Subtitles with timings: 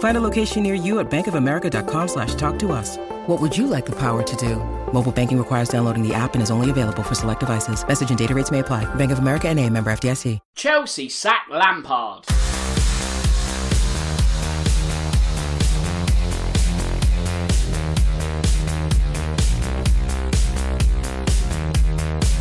[0.00, 2.96] Find a location near you at bankofamerica.com slash talk to us.
[3.26, 4.56] What would you like the power to do?
[4.94, 7.86] Mobile banking requires downloading the app and is only available for select devices.
[7.86, 8.86] Message and data rates may apply.
[8.96, 10.38] Bank of America and a member FDIC.
[10.54, 12.24] Chelsea sack Lampard.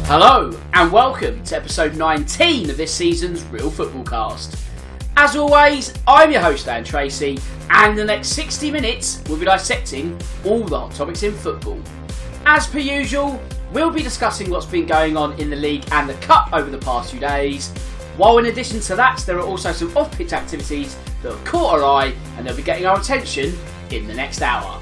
[0.06, 4.69] Hello and welcome to episode 19 of this season's Real Football Cast.
[5.18, 7.38] As always, I'm your host Dan Tracy,
[7.70, 11.80] and the next 60 minutes we'll be dissecting all the hot topics in football.
[12.46, 13.40] As per usual,
[13.74, 16.78] we'll be discussing what's been going on in the league and the cup over the
[16.80, 17.70] past few days.
[18.18, 21.84] While in addition to that, there are also some off-pitch activities that have caught our
[21.84, 23.58] eye and they'll be getting our attention
[23.92, 24.82] in the next hour.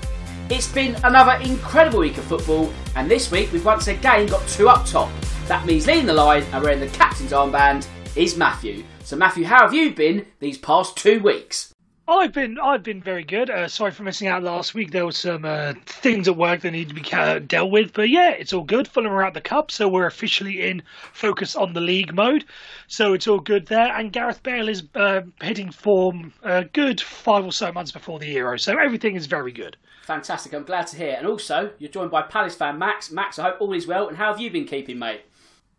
[0.50, 4.70] It's been another incredible week of football, and this week we've once again got two
[4.70, 5.12] up top.
[5.48, 8.84] That means leading the line and wearing the captain's armband is Matthew.
[9.08, 11.74] So Matthew, how have you been these past two weeks?
[12.10, 13.50] I've been I've been very good.
[13.50, 14.92] Uh, sorry for missing out last week.
[14.92, 18.10] There were some uh, things at work that need to be uh, dealt with, but
[18.10, 18.86] yeah, it's all good.
[18.86, 22.44] Fulham are at the cup, so we're officially in focus on the league mode.
[22.88, 23.96] So it's all good there.
[23.96, 28.28] And Gareth Bale is uh, hitting form a good five or so months before the
[28.28, 29.78] Euro, so everything is very good.
[30.04, 30.54] Fantastic.
[30.54, 31.16] I'm glad to hear.
[31.18, 33.10] And also, you're joined by Palace fan Max.
[33.10, 34.10] Max, I hope all is well.
[34.10, 35.22] And how have you been keeping, mate?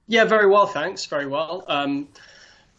[0.07, 1.05] Yeah, very well, thanks.
[1.05, 1.67] Very well.
[1.69, 2.09] Um,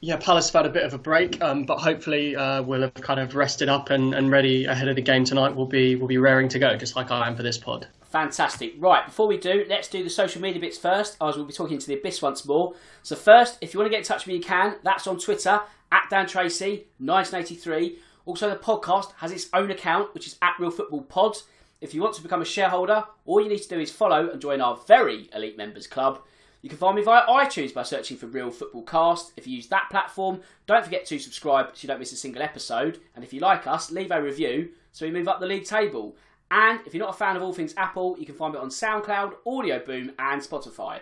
[0.02, 2.94] yeah, Palace have had a bit of a break, um, but hopefully uh, we'll have
[2.96, 5.56] kind of rested up and, and ready ahead of the game tonight.
[5.56, 7.88] We'll be we'll be raring to go, just like I am for this pod.
[8.10, 8.74] Fantastic.
[8.80, 11.78] Right, before we do, let's do the social media bits first, as we'll be talking
[11.78, 12.74] to the Abyss once more.
[13.04, 14.78] So first, if you want to get in touch with me, you can.
[14.84, 15.62] That's on Twitter,
[15.92, 18.00] at Dan Tracy, 1983.
[18.26, 21.38] Also, the podcast has its own account, which is at Real Football Pod.
[21.82, 24.42] If you want to become a shareholder, all you need to do is follow and
[24.42, 26.20] join our very elite members club.
[26.62, 29.32] You can find me via iTunes by searching for Real Football Cast.
[29.38, 32.42] If you use that platform, don't forget to subscribe so you don't miss a single
[32.42, 33.00] episode.
[33.16, 36.18] And if you like us, leave a review so we move up the league table.
[36.52, 38.70] And if you're not a fan of all things Apple, you can find it on
[38.70, 41.00] SoundCloud, Audio Boom, and Spotify.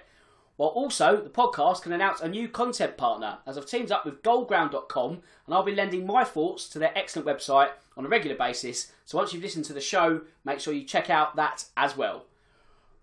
[0.57, 4.21] While also, the podcast can announce a new content partner as I've teamed up with
[4.21, 8.91] goldground.com and I'll be lending my thoughts to their excellent website on a regular basis.
[9.05, 12.25] So once you've listened to the show, make sure you check out that as well.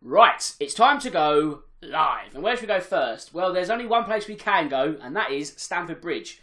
[0.03, 2.35] Right, it's time to go live.
[2.35, 3.35] And where should we go first?
[3.35, 6.41] Well, there's only one place we can go, and that is Stamford Bridge.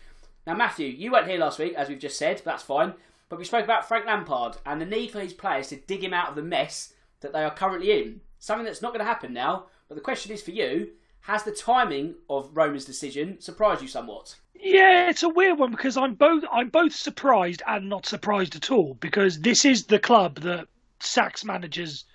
[0.47, 2.94] Now, Matthew, you weren't here last week, as we've just said, but that's fine.
[3.29, 6.13] But we spoke about Frank Lampard and the need for his players to dig him
[6.13, 8.22] out of the mess that they are currently in.
[8.40, 9.68] Something that's not going to happen now.
[9.88, 10.90] But the question is for you
[11.22, 14.35] has the timing of Roman's decision surprised you somewhat?
[14.56, 18.72] Yeah, it's a weird one because I'm both I'm both surprised and not surprised at
[18.72, 20.68] all because this is the club that
[21.00, 22.06] sacks managers.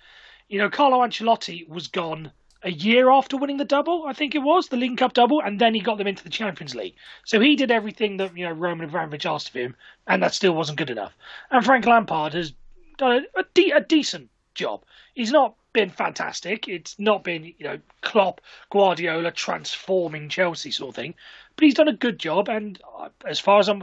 [0.49, 2.31] You know, Carlo Ancelotti was gone
[2.63, 5.59] a year after winning the double, I think it was, the League Cup double, and
[5.59, 6.95] then he got them into the Champions League.
[7.25, 9.75] So he did everything that, you know, Roman Abramovich asked of him,
[10.07, 11.15] and that still wasn't good enough.
[11.51, 12.53] And Frank Lampard has
[12.97, 14.83] done a, de- a decent job.
[15.13, 16.67] He's not been fantastic.
[16.67, 21.13] It's not been, you know, Klopp, Guardiola transforming Chelsea sort of thing
[21.57, 22.49] but he's done a good job.
[22.49, 22.79] And
[23.25, 23.81] as far as I'm,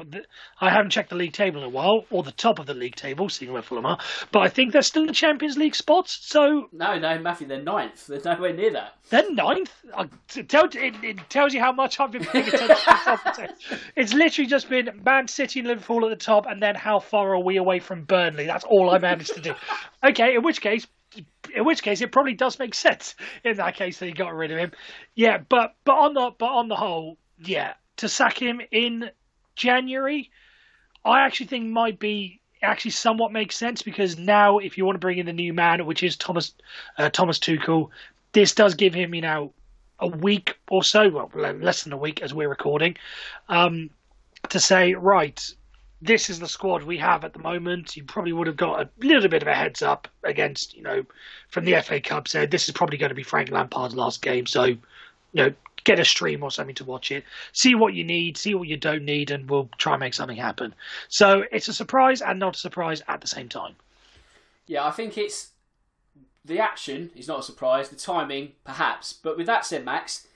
[0.60, 2.94] I haven't checked the league table in a while, or the top of the league
[2.94, 3.98] table, seeing where Fulham are.
[4.30, 6.18] But I think they're still in the Champions League spots.
[6.22, 8.06] So no, no, Matthew, they're ninth.
[8.06, 8.94] They're nowhere near that.
[9.10, 9.72] They're ninth.
[9.92, 13.54] I, it, tells, it, it tells you how much I've been paying attention to
[13.96, 17.34] It's literally just been Man City and Liverpool at the top, and then how far
[17.34, 18.46] are we away from Burnley?
[18.46, 19.54] That's all I managed to do.
[20.08, 20.86] Okay, in which case
[21.54, 23.14] in which case it probably does make sense
[23.44, 24.72] in that case that he got rid of him.
[25.14, 29.10] Yeah, but but on the but on the whole, yeah, to sack him in
[29.56, 30.30] January,
[31.04, 35.00] I actually think might be actually somewhat makes sense because now if you want to
[35.00, 36.54] bring in the new man, which is Thomas
[36.98, 37.90] uh, Thomas Tuchel,
[38.32, 39.52] this does give him you know
[40.00, 42.96] a week or so, well less than a week as we're recording,
[43.48, 43.90] um,
[44.48, 45.54] to say right.
[46.04, 47.96] This is the squad we have at the moment.
[47.96, 51.04] You probably would have got a little bit of a heads up against, you know,
[51.48, 52.28] from the FA Cup.
[52.28, 54.78] Said this is probably going to be Frank Lampard's last game, so you
[55.32, 55.54] know,
[55.84, 58.76] get a stream or something to watch it, see what you need, see what you
[58.76, 60.74] don't need, and we'll try and make something happen.
[61.08, 63.74] So it's a surprise and not a surprise at the same time.
[64.66, 65.50] Yeah, I think it's
[66.44, 69.12] the action is not a surprise, the timing perhaps.
[69.12, 70.26] But with that said, Max,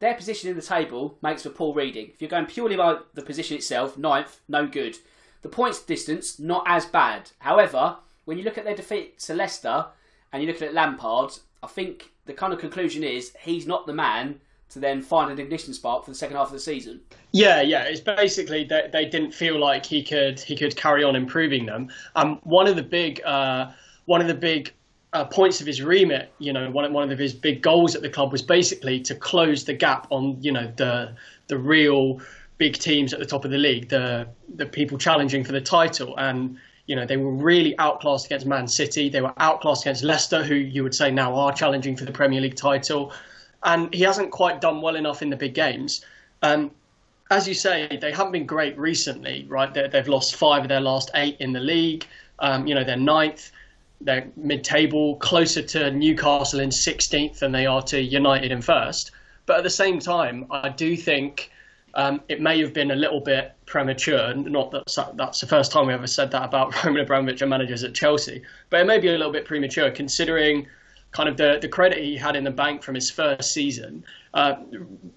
[0.00, 2.10] their position in the table makes for poor reading.
[2.12, 4.98] If you're going purely by the position itself, ninth, no good.
[5.42, 7.30] The points distance, not as bad.
[7.38, 9.86] However, when you look at their defeat to Leicester
[10.32, 13.92] and you look at Lampard, I think the kind of conclusion is he's not the
[13.92, 14.40] man
[14.70, 17.00] to then find an ignition spark for the second half of the season.
[17.32, 17.82] Yeah, yeah.
[17.82, 21.88] It's basically they, they didn't feel like he could he could carry on improving them.
[22.16, 23.70] Um, one of the big uh,
[24.06, 24.72] one of the big
[25.12, 28.08] uh, points of his remit, you know, one one of his big goals at the
[28.08, 31.14] club was basically to close the gap on you know the
[31.48, 32.20] the real
[32.64, 36.16] big teams at the top of the league, the the people challenging for the title,
[36.16, 39.08] and you know they were really outclassed against Man City.
[39.08, 42.40] They were outclassed against Leicester, who you would say now are challenging for the Premier
[42.40, 43.12] League title
[43.62, 46.04] and he hasn't quite done well enough in the big games.
[46.42, 46.70] Um,
[47.30, 49.72] as you say, they haven't been great recently, right?
[49.72, 52.06] they have lost five of their last eight in the league.
[52.40, 53.52] Um, you know, they're ninth,
[54.00, 59.12] they're mid-table, closer to Newcastle in 16th than they are to United in first.
[59.46, 61.50] But at the same time, I do think
[61.94, 64.34] um, it may have been a little bit premature.
[64.34, 67.84] Not that that's the first time we ever said that about Roman Abramovich and managers
[67.84, 70.66] at Chelsea, but it may be a little bit premature considering
[71.12, 74.04] kind of the, the credit he had in the bank from his first season.
[74.34, 74.54] Uh,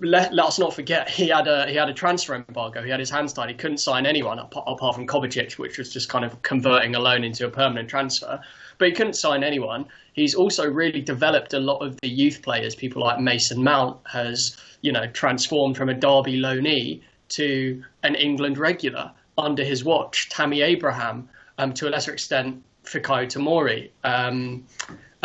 [0.01, 2.83] let, let, us not forget he had a he had a transfer embargo.
[2.83, 3.49] He had his hands tied.
[3.49, 6.99] He couldn't sign anyone apart, apart from Kovacic, which was just kind of converting a
[6.99, 8.41] loan into a permanent transfer.
[8.77, 9.85] But he couldn't sign anyone.
[10.13, 12.75] He's also really developed a lot of the youth players.
[12.75, 18.57] People like Mason Mount has you know transformed from a Derby loanee to an England
[18.57, 20.29] regular under his watch.
[20.29, 21.27] Tammy Abraham,
[21.57, 23.89] um, to a lesser extent, Fikayo Tomori.
[24.03, 24.65] Um,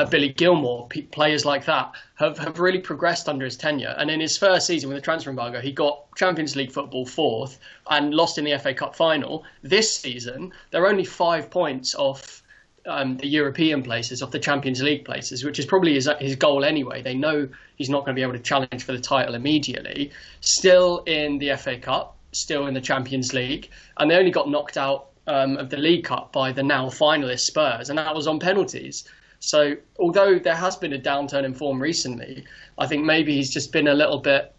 [0.00, 3.94] uh, Billy Gilmour, p- players like that have, have really progressed under his tenure.
[3.99, 7.58] And in his first season with the transfer embargo, he got Champions League football fourth
[7.91, 9.44] and lost in the FA Cup final.
[9.62, 12.39] This season, they're only five points off
[12.87, 16.65] um, the European places, off the Champions League places, which is probably his, his goal
[16.65, 17.03] anyway.
[17.03, 20.11] They know he's not going to be able to challenge for the title immediately.
[20.41, 24.77] Still in the FA Cup, still in the Champions League, and they only got knocked
[24.77, 28.38] out um, of the League Cup by the now finalist Spurs, and that was on
[28.38, 29.05] penalties.
[29.41, 32.44] So although there has been a downturn in form recently,
[32.79, 34.55] I think maybe he's just been a little bit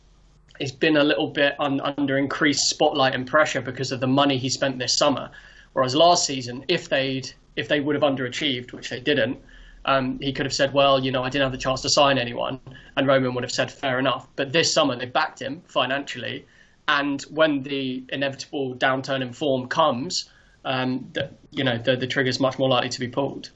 [0.60, 4.38] he's been a little bit un, under increased spotlight and pressure because of the money
[4.38, 5.32] he spent this summer.
[5.74, 9.38] Whereas last season, if they'd if they would have underachieved, which they didn't,
[9.86, 12.18] um, he could have said, "Well, you know, I didn't have the chance to sign
[12.18, 12.60] anyone,"
[12.96, 16.46] and Roman would have said, "Fair enough." But this summer, they backed him financially,
[16.88, 20.30] and when the inevitable downturn in form comes,
[20.66, 23.50] um, the, you know, the, the trigger is much more likely to be pulled.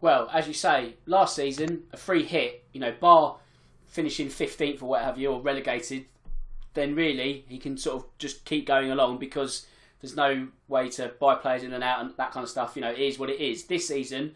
[0.00, 2.64] Well, as you say, last season a free hit.
[2.72, 3.36] You know, bar
[3.86, 6.04] finishing fifteenth or what have you, or relegated,
[6.74, 9.66] then really he can sort of just keep going along because
[10.00, 12.76] there's no way to buy players in and out and that kind of stuff.
[12.76, 13.64] You know, it is what it is.
[13.64, 14.34] This season,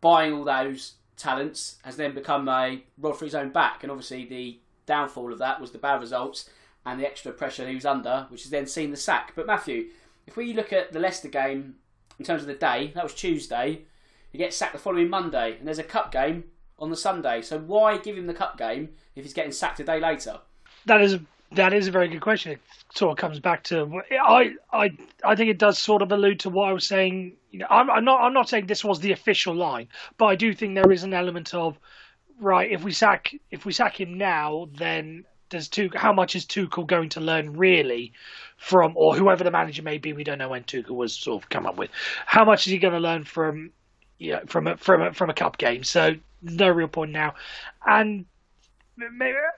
[0.00, 4.24] buying all those talents has then become a rod for his own back, and obviously
[4.24, 6.50] the downfall of that was the bad results
[6.84, 9.32] and the extra pressure he was under, which has then seen the sack.
[9.36, 9.90] But Matthew,
[10.26, 11.76] if we look at the Leicester game
[12.18, 13.82] in terms of the day, that was Tuesday.
[14.30, 16.44] He gets sacked the following Monday, and there's a cup game
[16.78, 17.42] on the Sunday.
[17.42, 20.40] So why give him the cup game if he's getting sacked a day later?
[20.86, 21.18] That is
[21.54, 22.52] that is a very good question.
[22.52, 22.60] It
[22.94, 24.90] sort of comes back to I I
[25.24, 27.36] I think it does sort of allude to what I was saying.
[27.50, 29.88] You know, I'm, I'm not I'm not saying this was the official line,
[30.18, 31.78] but I do think there is an element of
[32.38, 32.70] right.
[32.70, 36.86] If we sack if we sack him now, then does Tuchel, how much is Tuchel
[36.86, 38.14] going to learn really
[38.56, 40.14] from, or whoever the manager may be?
[40.14, 41.90] We don't know when Tuchel was sort of come up with.
[42.24, 43.70] How much is he going to learn from
[44.22, 45.82] yeah, from a from a from a cup game.
[45.82, 47.34] So no real point now,
[47.84, 48.24] and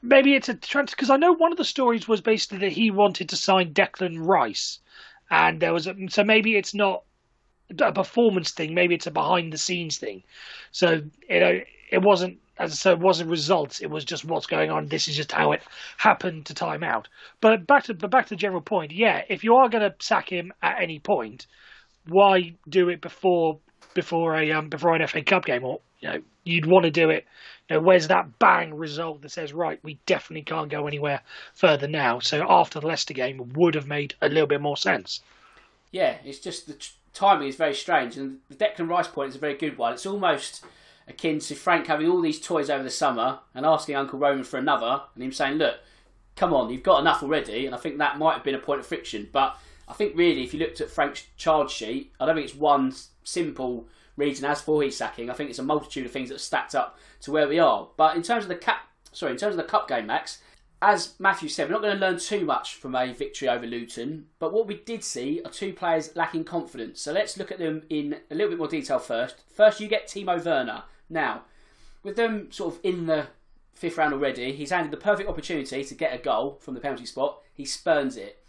[0.03, 2.91] maybe, it's a transfer because I know one of the stories was basically that he
[2.91, 4.79] wanted to sign Declan Rice,
[5.31, 7.03] and there was a, so maybe it's not
[7.81, 10.23] a performance thing, maybe it's a behind the scenes thing.
[10.73, 11.61] So you know,
[11.91, 13.81] it wasn't as said, it wasn't results.
[13.81, 14.87] It was just what's going on.
[14.87, 15.63] This is just how it
[15.97, 17.09] happened to time out.
[17.41, 18.93] But back to but back to the general point.
[18.93, 21.47] Yeah, if you are going to sack him at any point,
[22.07, 23.59] why do it before
[23.95, 27.09] before a um, before an FA Cup game, or you know, you'd want to do
[27.09, 27.25] it.
[27.69, 31.23] You know, where's that bang result that says right, we definitely can't go anywhere
[31.55, 32.19] further now?
[32.19, 35.23] So after the Leicester game, would have made a little bit more sense.
[35.91, 36.77] Yeah, it's just the
[37.15, 39.95] timing is very strange, and the Declan Rice point is a very good one.
[39.95, 40.63] It's almost
[41.09, 44.59] akin to Frank having all these toys over the summer and asking Uncle Roman for
[44.59, 45.77] another, and him saying, "Look,
[46.37, 48.81] come on, you've got enough already." And I think that might have been a point
[48.81, 49.57] of friction, but
[49.89, 52.93] I think really, if you looked at Frank's charge sheet, I don't think it's one
[53.23, 55.31] simple reason as for his sacking.
[55.31, 57.89] I think it's a multitude of things that stacked up to where we are.
[57.97, 60.39] But in terms of the cap, sorry, in terms of the cup game, Max,
[60.83, 64.27] as Matthew said, we're not going to learn too much from a victory over Luton,
[64.39, 67.01] but what we did see are two players lacking confidence.
[67.01, 69.37] So let's look at them in a little bit more detail first.
[69.49, 70.83] First, you get Timo Werner.
[71.09, 71.45] Now,
[72.03, 73.29] with them sort of in the
[73.73, 77.07] fifth round already, he's handed the perfect opportunity to get a goal from the penalty
[77.07, 77.41] spot.
[77.55, 78.44] He spurns it.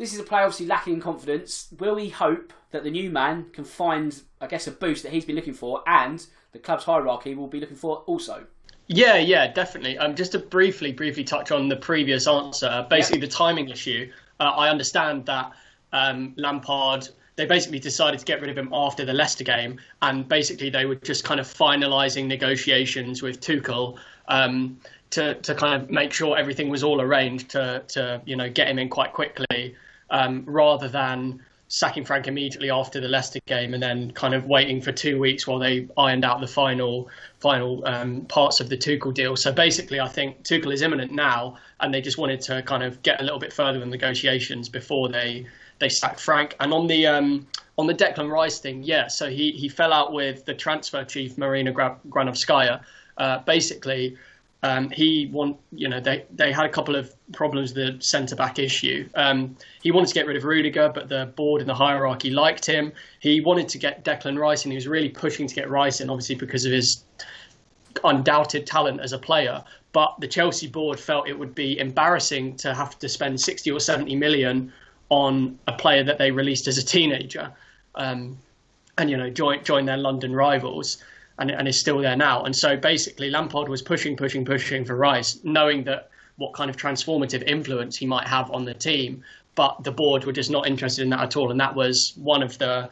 [0.00, 1.68] This is a player obviously lacking in confidence.
[1.78, 5.26] Will he hope that the new man can find, I guess, a boost that he's
[5.26, 8.46] been looking for and the club's hierarchy will be looking for also?
[8.86, 9.98] Yeah, yeah, definitely.
[9.98, 14.10] Um, just to briefly, briefly touch on the previous answer, uh, basically the timing issue.
[14.40, 15.52] Uh, I understand that
[15.92, 20.26] um, Lampard they basically decided to get rid of him after the Leicester game, and
[20.26, 24.78] basically they were just kind of finalising negotiations with Tuchel um,
[25.10, 28.68] to to kind of make sure everything was all arranged to to you know get
[28.68, 29.74] him in quite quickly,
[30.10, 31.40] um, rather than
[31.70, 35.46] sacking Frank immediately after the Leicester game and then kind of waiting for two weeks
[35.46, 39.36] while they ironed out the final final um, parts of the Tuchel deal.
[39.36, 43.00] So basically, I think Tuchel is imminent now, and they just wanted to kind of
[43.02, 45.46] get a little bit further in negotiations before they
[45.78, 46.56] they sacked Frank.
[46.58, 47.46] And on the um,
[47.78, 51.38] on the Declan Rice thing, yeah, so he he fell out with the transfer chief
[51.38, 52.80] Marina Granovskaya.
[53.16, 54.16] Uh, basically,
[54.62, 58.58] um, he want, you know, they they had a couple of problems the centre back
[58.58, 59.08] issue.
[59.14, 62.66] Um, he wanted to get rid of Rudiger, but the board and the hierarchy liked
[62.66, 62.92] him.
[63.20, 66.10] He wanted to get Declan Rice, and he was really pushing to get Rice in,
[66.10, 67.04] obviously because of his
[68.04, 69.64] undoubted talent as a player.
[69.92, 73.80] But the Chelsea board felt it would be embarrassing to have to spend 60 or
[73.80, 74.72] 70 million
[75.08, 77.50] on a player that they released as a teenager,
[77.94, 78.38] um,
[78.98, 81.02] and you know, join join their London rivals
[81.40, 82.44] and, and is still there now.
[82.44, 86.76] And so basically, Lampard was pushing, pushing, pushing for Rice, knowing that what kind of
[86.76, 89.24] transformative influence he might have on the team.
[89.54, 92.42] But the board were just not interested in that at all, and that was one
[92.42, 92.88] of the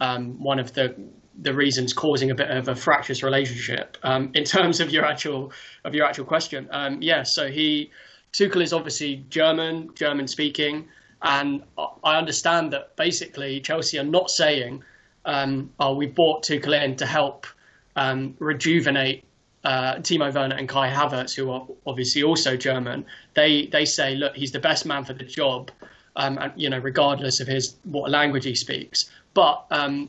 [0.00, 0.94] um, one of the
[1.40, 3.96] the reasons causing a bit of a fractious relationship.
[4.02, 5.52] Um, in terms of your actual
[5.84, 7.22] of your actual question, um, yeah.
[7.22, 7.90] So he
[8.32, 10.88] Tuchel is obviously German, German speaking,
[11.22, 11.62] and
[12.04, 14.82] I understand that basically Chelsea are not saying,
[15.24, 17.46] um, "Oh, we bought Tuchel in to help."
[17.96, 19.24] Um, rejuvenate
[19.64, 24.34] uh, Timo Werner and Kai Havertz, who are obviously also German, they they say, look,
[24.34, 25.70] he's the best man for the job,
[26.16, 29.10] um, and, you know, regardless of his what language he speaks.
[29.34, 30.08] But um,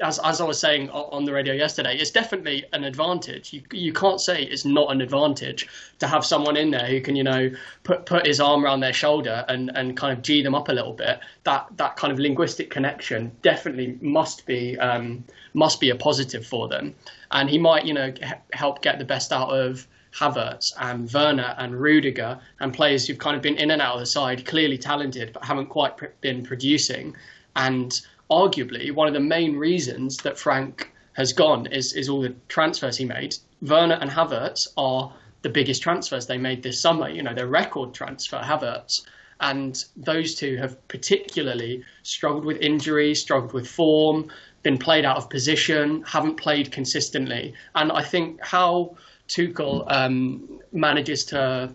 [0.00, 3.52] as as I was saying on the radio yesterday, it's definitely an advantage.
[3.52, 7.16] You you can't say it's not an advantage to have someone in there who can
[7.16, 7.50] you know
[7.82, 10.72] put put his arm around their shoulder and, and kind of g them up a
[10.72, 11.20] little bit.
[11.44, 15.24] That that kind of linguistic connection definitely must be um,
[15.54, 16.94] must be a positive for them,
[17.32, 18.12] and he might you know
[18.52, 19.86] help get the best out of.
[20.10, 24.00] Havertz and Werner and Rudiger and players who've kind of been in and out of
[24.00, 27.14] the side, clearly talented but haven't quite been producing.
[27.54, 27.92] And
[28.30, 32.96] arguably one of the main reasons that Frank has gone is, is all the transfers
[32.96, 33.34] he made.
[33.60, 37.08] Werner and Havertz are the biggest transfers they made this summer.
[37.08, 39.02] You know, their record transfer, Havertz.
[39.40, 44.30] And those two have particularly struggled with injury, struggled with form,
[44.62, 47.54] been played out of position, haven't played consistently.
[47.74, 48.96] And I think how
[49.28, 51.70] Tuchel um, manages to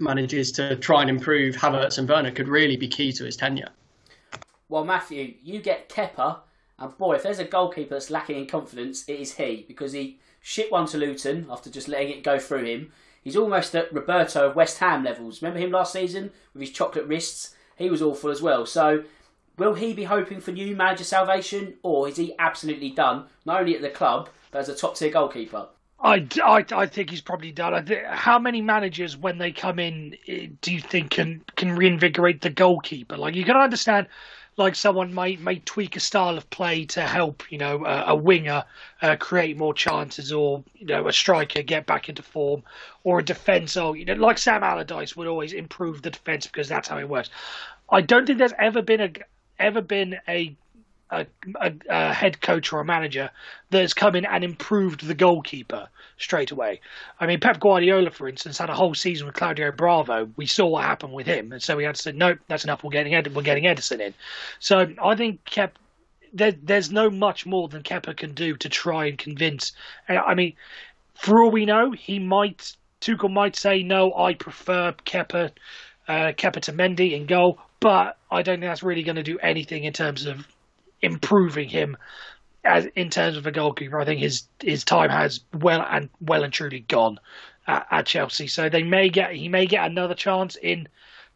[0.00, 3.70] manages to try and improve Havertz and Werner could really be key to his tenure.
[4.68, 6.40] Well, Matthew, you get Kepa,
[6.78, 10.18] and boy, if there's a goalkeeper that's lacking in confidence, it is he because he
[10.40, 12.92] shit one to Luton after just letting it go through him.
[13.22, 15.42] He's almost at Roberto of West Ham levels.
[15.42, 17.54] Remember him last season with his chocolate wrists?
[17.76, 18.66] He was awful as well.
[18.66, 19.04] So,
[19.56, 23.74] will he be hoping for new manager salvation, or is he absolutely done, not only
[23.74, 25.68] at the club, but as a top tier goalkeeper?
[26.00, 27.86] I, I, I think he's probably done.
[28.06, 32.50] How many managers, when they come in, eh, do you think can can reinvigorate the
[32.50, 33.16] goalkeeper?
[33.16, 34.06] Like you can understand
[34.58, 38.14] like someone might may tweak a style of play to help you know a, a
[38.14, 38.64] winger
[39.00, 42.62] uh, create more chances or you know a striker get back into form
[43.04, 46.88] or a defence you know like Sam Allardyce would always improve the defence because that's
[46.88, 47.30] how it works.
[47.90, 49.12] I don't think there's ever been a
[49.58, 50.54] ever been a
[51.10, 51.26] a,
[51.58, 53.30] a, a, head coach or a manager
[53.70, 56.80] that has come in and improved the goalkeeper straight away.
[57.18, 60.28] I mean, Pep Guardiola, for instance, had a whole season with Claudio Bravo.
[60.36, 62.84] We saw what happened with him, and so we had to say, nope, that's enough.
[62.84, 64.14] We're getting Ed- we're getting Ederson in.
[64.58, 65.78] So I think Kep.
[66.30, 69.72] There, there's no much more than Kepa can do to try and convince.
[70.10, 70.52] I mean,
[71.14, 74.12] for all we know, he might Tuchel might say no.
[74.14, 75.52] I prefer Kepa,
[76.06, 79.38] uh, Kepa to Mendy in goal, but I don't think that's really going to do
[79.38, 80.46] anything in terms of
[81.00, 81.96] improving him
[82.68, 83.98] as in terms of a goalkeeper.
[83.98, 87.18] I think his his time has well and well and truly gone
[87.66, 88.46] at, at, Chelsea.
[88.46, 90.88] So they may get he may get another chance in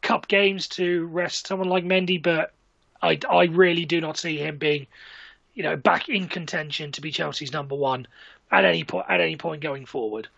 [0.02, 2.52] cup games to rest someone like Mendy, but
[3.00, 4.86] I I really do not see him being
[5.54, 8.06] you know back in contention to be Chelsea's number one
[8.50, 10.28] at any point at any point going forward.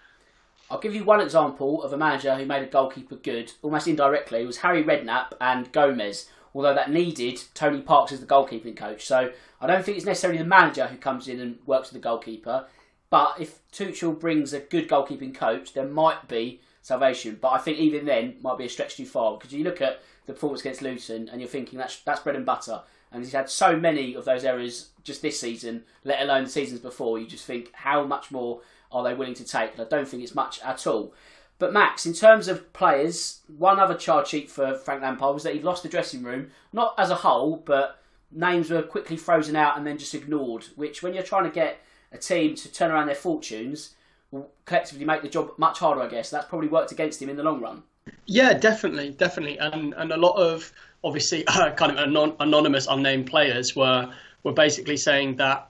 [0.71, 4.43] I'll give you one example of a manager who made a goalkeeper good, almost indirectly.
[4.43, 9.05] It was Harry Redknapp and Gomes, although that needed Tony Parks as the goalkeeping coach.
[9.05, 12.09] So I don't think it's necessarily the manager who comes in and works with the
[12.09, 12.67] goalkeeper.
[13.11, 17.39] But if Tuchel brings a good goalkeeping coach, there might be salvation.
[17.41, 20.03] But I think even then might be a stretch too far because you look at
[20.27, 22.83] the performance against Luton and you're thinking that's that's bread and butter.
[23.11, 26.81] And he's had so many of those errors just this season, let alone the seasons
[26.81, 27.19] before.
[27.19, 29.73] You just think how much more are they willing to take?
[29.73, 31.15] And I don't think it's much at all.
[31.65, 35.55] But Max, in terms of players, one other charge sheet for Frank Lampard was that
[35.55, 39.79] he'd lost the dressing room, not as a whole, but names were quickly frozen out
[39.79, 40.67] and then just ignored.
[40.77, 41.79] Which, when you're trying to get
[42.13, 43.95] a team to turn around their fortunes,
[44.31, 46.03] will collectively make the job much harder.
[46.03, 47.83] I guess that's probably worked against him in the long run.
[48.27, 50.71] Yeah, definitely, definitely, and and a lot of
[51.03, 55.67] obviously uh, kind of anon- anonymous, unnamed players were were basically saying that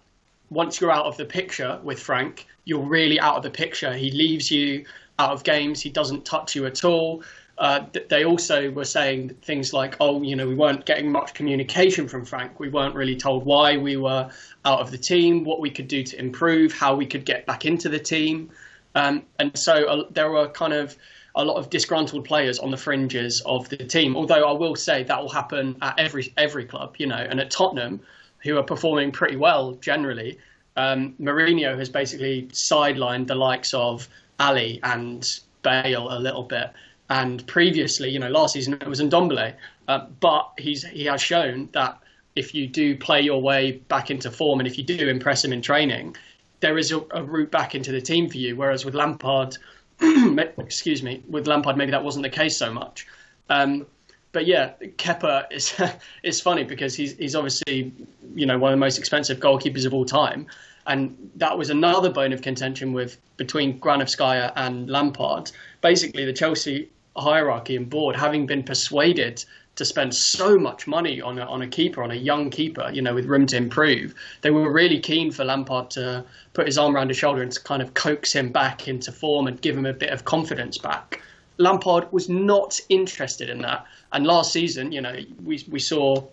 [0.51, 3.93] once you're out of the picture with Frank, you're really out of the picture.
[3.93, 4.85] He leaves you
[5.19, 5.81] out of games.
[5.81, 7.23] He doesn't touch you at all.
[7.57, 12.09] Uh, they also were saying things like, "Oh, you know, we weren't getting much communication
[12.09, 12.59] from Frank.
[12.59, 14.29] We weren't really told why we were
[14.65, 17.65] out of the team, what we could do to improve, how we could get back
[17.65, 18.51] into the team."
[18.97, 20.97] Um, and so uh, there were kind of
[21.37, 24.17] a lot of disgruntled players on the fringes of the team.
[24.17, 27.51] Although I will say that will happen at every every club, you know, and at
[27.51, 28.01] Tottenham,
[28.43, 30.39] who are performing pretty well generally.
[30.77, 34.09] Um, Mourinho has basically sidelined the likes of
[34.45, 36.71] Alli and Bale a little bit.
[37.09, 39.55] And previously, you know, last season it was Ndombele.
[39.89, 41.99] Uh, but he's he has shown that
[42.37, 45.53] if you do play your way back into form and if you do impress him
[45.53, 46.17] in training,
[46.61, 48.57] there is a, a route back into the team for you.
[48.57, 49.57] Whereas with Lampard,
[50.01, 53.07] excuse me, with Lampard, maybe that wasn't the case so much.
[53.51, 53.87] Um,
[54.33, 55.75] but yeah, Kepa is
[56.23, 57.93] is funny because he's he's obviously
[58.35, 60.47] you know one of the most expensive goalkeepers of all time,
[60.87, 65.51] and that was another bone of contention with between Granovskaya and Lampard.
[65.81, 69.45] Basically, the Chelsea hierarchy and board having been persuaded
[69.77, 73.03] to spend so much money on a, on a keeper, on a young keeper, you
[73.03, 74.15] know, with room to improve.
[74.43, 77.61] They were really keen for Lampard to put his arm around his shoulder and to
[77.61, 81.21] kind of coax him back into form and give him a bit of confidence back.
[81.59, 83.85] Lampard was not interested in that.
[84.13, 86.25] And last season, you know, we we saw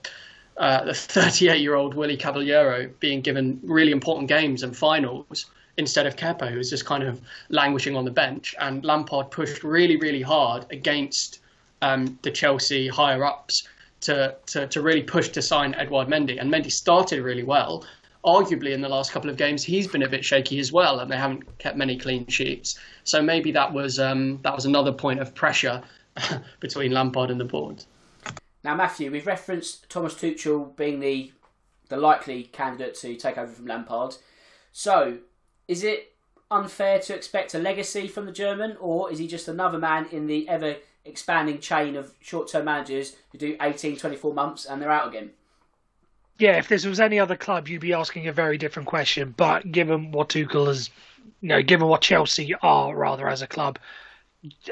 [0.62, 5.47] uh, the 38 year old Willy Caballero being given really important games and finals
[5.78, 7.19] instead of Kepa, who was just kind of
[7.50, 8.54] languishing on the bench.
[8.60, 11.39] And Lampard pushed really, really hard against
[11.82, 13.67] um, the Chelsea higher ups
[14.02, 16.39] to, to, to really push to sign Edouard Mendy.
[16.39, 17.84] And Mendy started really well.
[18.24, 21.10] Arguably, in the last couple of games, he's been a bit shaky as well, and
[21.10, 22.78] they haven't kept many clean sheets.
[23.04, 25.82] So maybe that was um, that was another point of pressure
[26.60, 27.84] between Lampard and the board.
[28.63, 31.32] Now, Matthew, we've referenced Thomas Tuchel being the
[31.89, 34.15] the likely candidate to take over from Lampard.
[34.71, 35.17] So,
[35.67, 36.13] is it
[36.50, 40.28] unfair to expect a legacy from the German, or is he just another man in
[40.28, 44.91] the ever expanding chain of short term managers who do 18, 24 months and they're
[44.91, 45.32] out again?
[46.38, 49.34] Yeah, if this was any other club, you'd be asking a very different question.
[49.36, 50.89] But given what Tuchel has,
[51.41, 53.78] you know, given what Chelsea are rather as a club,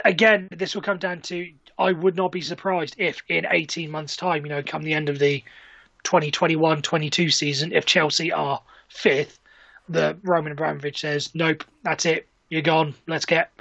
[0.04, 4.18] again, this will come down to I would not be surprised if in 18 months'
[4.18, 5.44] time, you know, come the end of the
[6.04, 9.40] 2021-22 season, if Chelsea are fifth,
[9.88, 12.94] the Roman Abramovich says, "Nope, that's it, you're gone.
[13.08, 13.52] Let's get,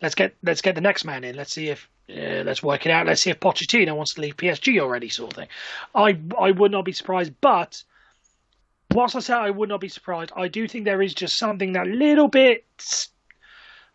[0.00, 1.34] let's get, let's get the next man in.
[1.34, 3.06] Let's see if." Uh, let's work it out.
[3.06, 5.48] Let's see if Pochettino wants to leave PSG already, sort of thing.
[5.94, 7.82] I I would not be surprised, but
[8.92, 11.72] whilst I say I would not be surprised, I do think there is just something
[11.72, 12.64] that little bit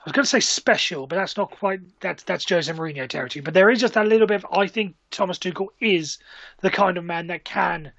[0.07, 3.41] was going to say special, but that's not quite that's that's Jose Mourinho territory.
[3.41, 4.43] But there is just that little bit.
[4.43, 6.17] Of, I think Thomas Tuchel is
[6.61, 7.91] the kind of man that can,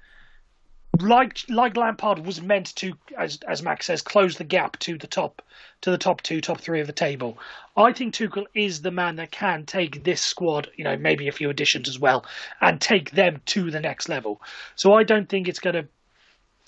[0.99, 5.05] like like Lampard was meant to, as as Max says, close the gap to the
[5.05, 5.43] top
[5.81, 7.37] to the top two, top three of the table.
[7.77, 11.31] I think Tuchel is the man that can take this squad, you know, maybe a
[11.31, 12.25] few additions as well,
[12.59, 14.41] and take them to the next level.
[14.75, 15.87] So I don't think it's going to.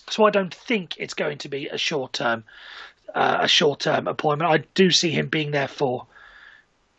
[0.09, 2.43] So I don't think it's going to be a short term
[3.13, 4.51] uh, a short term appointment.
[4.51, 6.05] I do see him being there for.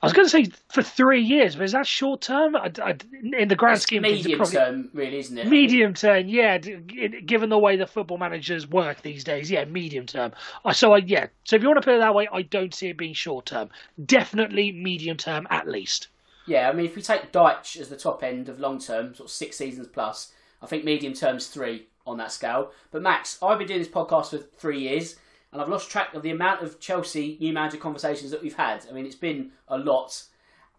[0.01, 2.57] I was going to say for three years, but is that short term?
[2.57, 5.47] in the grand it's scheme, medium probably, term, really, isn't it?
[5.47, 6.59] Medium term, yeah.
[6.59, 10.33] Given the way the football managers work these days, yeah, medium term.
[10.73, 11.29] So, I, yeah.
[11.45, 13.47] So, if you want to put it that way, I don't see it being short
[13.47, 13.69] term.
[14.05, 16.09] Definitely medium term, at least.
[16.47, 19.29] Yeah, I mean, if we take Dyche as the top end of long term, sort
[19.29, 22.73] of six seasons plus, I think medium term's three on that scale.
[22.91, 25.17] But Max, I've been doing this podcast for three years
[25.53, 28.87] and I've lost track of the amount of Chelsea new manager conversations that we've had.
[28.89, 30.25] I mean, it's been a lot.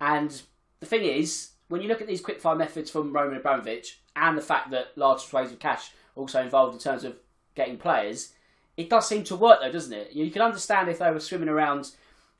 [0.01, 0.41] And
[0.79, 4.41] the thing is, when you look at these quickfire methods from Roman Abramovich and the
[4.41, 7.15] fact that large swathes of cash also involved in terms of
[7.55, 8.33] getting players,
[8.75, 10.13] it does seem to work though, doesn't it?
[10.13, 11.91] You can understand if they were swimming around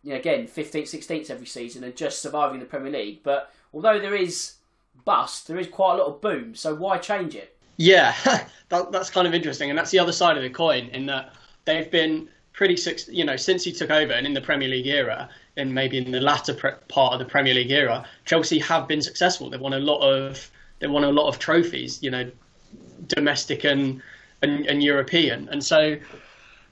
[0.04, 3.22] you know, again 15th, 16th every season and just surviving the Premier League.
[3.24, 4.56] But although there is
[5.06, 6.56] bust, there is quite a lot of boom.
[6.56, 7.58] So why change it?
[7.78, 8.16] Yeah,
[8.70, 11.34] that, that's kind of interesting, and that's the other side of the coin in that
[11.66, 12.78] they've been pretty,
[13.12, 16.12] you know, since he took over and in the Premier League era, and maybe in
[16.12, 19.50] the latter pre- part of the Premier League era, Chelsea have been successful.
[19.50, 20.50] They've won a lot of
[20.80, 22.30] they won a lot of trophies, you know,
[23.08, 24.02] domestic and
[24.42, 25.98] and, and European, and so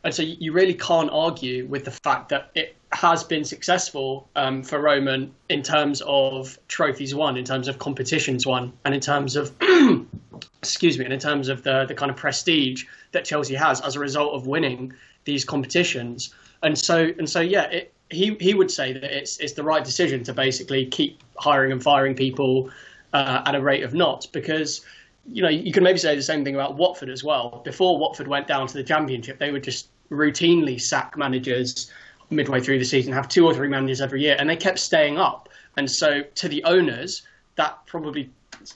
[0.04, 4.64] and so you really can't argue with the fact that it has been successful um,
[4.64, 9.36] for Roman in terms of trophies won, in terms of competitions won, and in terms
[9.36, 9.56] of
[10.60, 13.96] excuse me, and in terms of the the kind of prestige that Chelsea has as
[13.96, 14.94] a result of winning
[15.26, 16.34] these competitions.
[16.64, 19.84] And so and so yeah, it, he he would say that it's it's the right
[19.84, 22.70] decision to basically keep hiring and firing people
[23.14, 24.86] uh, at a rate of knots because
[25.26, 27.62] you know you can maybe say the same thing about Watford as well.
[27.64, 31.92] Before Watford went down to the Championship, they would just routinely sack managers
[32.30, 35.18] midway through the season, have two or three managers every year, and they kept staying
[35.18, 35.50] up.
[35.78, 37.24] And so to the owners,
[37.56, 38.30] that probably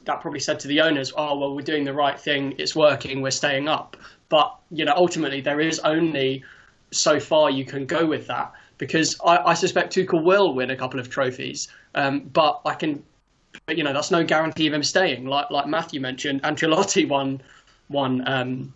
[0.06, 2.56] that probably said to the owners, "Oh well, we're doing the right thing.
[2.58, 3.22] It's working.
[3.22, 3.98] We're staying up."
[4.30, 6.44] But you know, ultimately, there is only
[6.92, 10.76] so far you can go with that because I, I suspect Tuchel will win a
[10.76, 11.68] couple of trophies.
[11.94, 13.04] Um, but I can,
[13.66, 15.26] but, you know, that's no guarantee of him staying.
[15.26, 17.42] Like like Matthew mentioned, Ancelotti won
[17.90, 18.74] won um,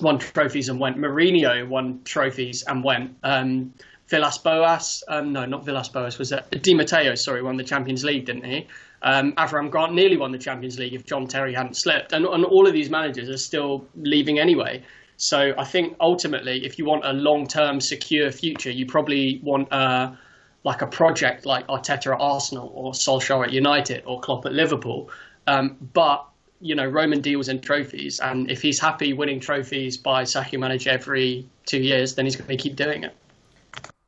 [0.00, 0.96] won trophies and went.
[0.96, 3.16] Mourinho won trophies and went.
[3.22, 3.72] Um,
[4.08, 6.62] Villas Boas, um, no, not Villas Boas, was it?
[6.62, 8.66] Di Matteo, sorry, won the Champions League, didn't he?
[9.02, 12.12] Um, Avram Grant nearly won the Champions League if John Terry hadn't slipped.
[12.12, 14.82] And, and all of these managers are still leaving anyway.
[15.16, 20.18] So I think ultimately, if you want a long-term secure future, you probably want a
[20.62, 25.10] like a project like Arteta at Arsenal or Solskjaer at United or Klopp at Liverpool.
[25.46, 26.26] Um, but
[26.60, 30.90] you know, Roman deals in trophies, and if he's happy winning trophies by sacking manager
[30.90, 33.16] every two years, then he's going to keep doing it.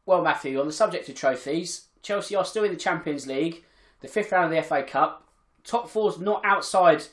[0.05, 3.65] Well, Matthew, on the subject of trophies, Chelsea are still in the Champions League,
[4.03, 5.27] the fifth round of the FA Cup.
[5.65, 7.05] Top four's not outside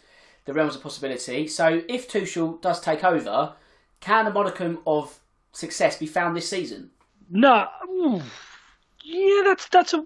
[0.45, 1.47] the realms of possibility.
[1.47, 3.53] So if Tuchel does take over,
[4.01, 5.19] can a modicum of
[5.51, 6.89] success be found this season?
[7.29, 7.67] No,
[9.03, 10.05] yeah, that's that's a.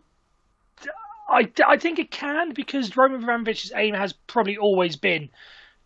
[1.29, 5.29] I, I think it can because Roman Abramovich's aim has probably always been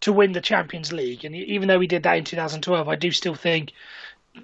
[0.01, 3.11] to win the Champions League, and even though he did that in 2012, I do
[3.11, 3.71] still think,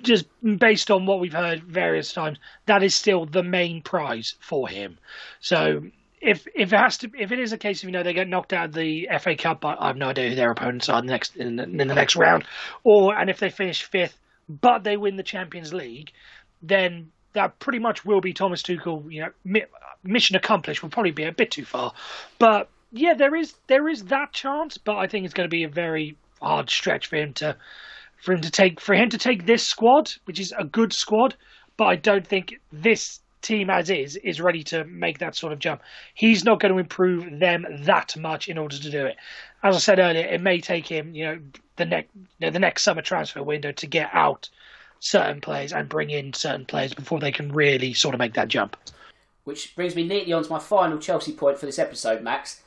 [0.02, 0.26] just
[0.58, 2.38] based on what we've heard various times,
[2.68, 4.98] that is still the main prize for him.
[5.40, 5.84] So
[6.24, 8.28] if if it has to if it is a case of you know they get
[8.28, 11.00] knocked out of the FA Cup, I, I have no idea who their opponents are
[11.00, 12.46] in the next in the, in the next round,
[12.84, 14.18] or and if they finish fifth
[14.50, 16.12] but they win the Champions League,
[16.62, 19.12] then that pretty much will be Thomas Tuchel.
[19.12, 19.66] You know, mi-
[20.04, 20.82] mission accomplished.
[20.82, 21.94] Will probably be a bit too far,
[22.40, 24.78] but yeah, there is there is that chance.
[24.78, 27.56] But I think it's going to be a very hard stretch for him to
[28.22, 31.36] for him to take for him to take this squad, which is a good squad.
[31.76, 35.60] But I don't think this team as is is ready to make that sort of
[35.60, 35.82] jump.
[36.16, 39.18] He's not going to improve them that much in order to do it.
[39.62, 41.40] As I said earlier, it may take him, you know,
[41.76, 44.50] the next the next summer transfer window to get out
[45.00, 48.48] certain players and bring in certain players before they can really sort of make that
[48.48, 48.78] jump.
[49.44, 52.62] Which brings me neatly on to my final Chelsea point for this episode, Max.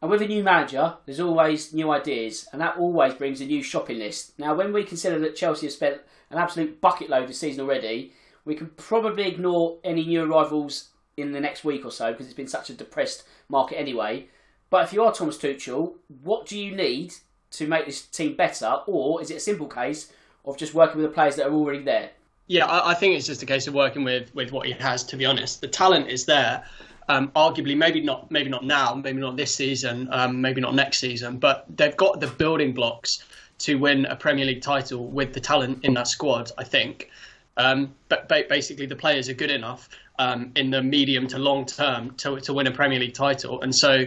[0.00, 3.62] And with a new manager, there's always new ideas, and that always brings a new
[3.62, 4.38] shopping list.
[4.38, 8.12] Now, when we consider that Chelsea have spent an absolute bucket load this season already,
[8.46, 12.34] we can probably ignore any new arrivals in the next week or so because it's
[12.34, 14.28] been such a depressed market anyway.
[14.70, 17.12] But if you are Thomas Tuchel, what do you need
[17.52, 20.12] to make this team better, or is it a simple case
[20.44, 22.10] of just working with the players that are already there?
[22.46, 25.04] Yeah, I, I think it's just a case of working with, with what he has.
[25.04, 26.64] To be honest, the talent is there.
[27.08, 30.98] Um, arguably, maybe not, maybe not now, maybe not this season, um, maybe not next
[30.98, 33.22] season, but they've got the building blocks
[33.58, 36.50] to win a Premier League title with the talent in that squad.
[36.58, 37.10] I think.
[37.56, 39.88] Um, but basically, the players are good enough
[40.18, 43.62] um, in the medium to long term to, to win a Premier League title.
[43.62, 44.04] And so,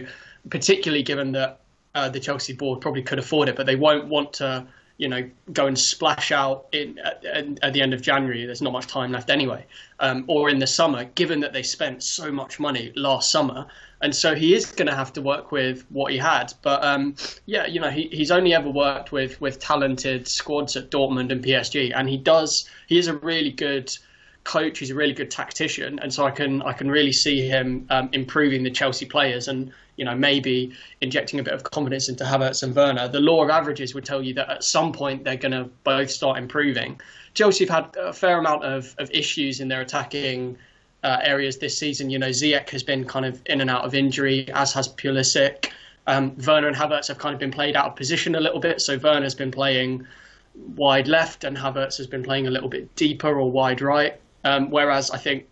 [0.48, 1.60] particularly given that
[1.94, 4.66] uh, the Chelsea board probably could afford it, but they won't want to,
[5.00, 7.24] you know, go and splash out in, at,
[7.62, 8.44] at the end of January.
[8.44, 9.64] There's not much time left anyway,
[9.98, 13.66] um, or in the summer, given that they spent so much money last summer
[14.02, 16.52] and so he is going to have to work with what he had.
[16.62, 17.14] But um,
[17.46, 21.44] yeah, you know, he, he's only ever worked with with talented squads at Dortmund and
[21.44, 22.68] PSG, and he does.
[22.86, 23.94] He is a really good
[24.44, 24.78] coach.
[24.78, 28.08] He's a really good tactician, and so I can I can really see him um,
[28.12, 32.62] improving the Chelsea players, and you know maybe injecting a bit of confidence into Havertz
[32.62, 33.08] and Werner.
[33.08, 36.10] The law of averages would tell you that at some point they're going to both
[36.10, 37.00] start improving.
[37.34, 40.56] Chelsea have had a fair amount of, of issues in their attacking
[41.02, 42.10] uh, areas this season.
[42.10, 45.70] You know, Ziyech has been kind of in and out of injury, as has Pulisic.
[46.06, 48.80] Um, Werner and Havertz have kind of been played out of position a little bit.
[48.80, 50.06] So Werner's been playing
[50.54, 54.20] wide left, and Havertz has been playing a little bit deeper or wide right.
[54.44, 55.46] Um, whereas I think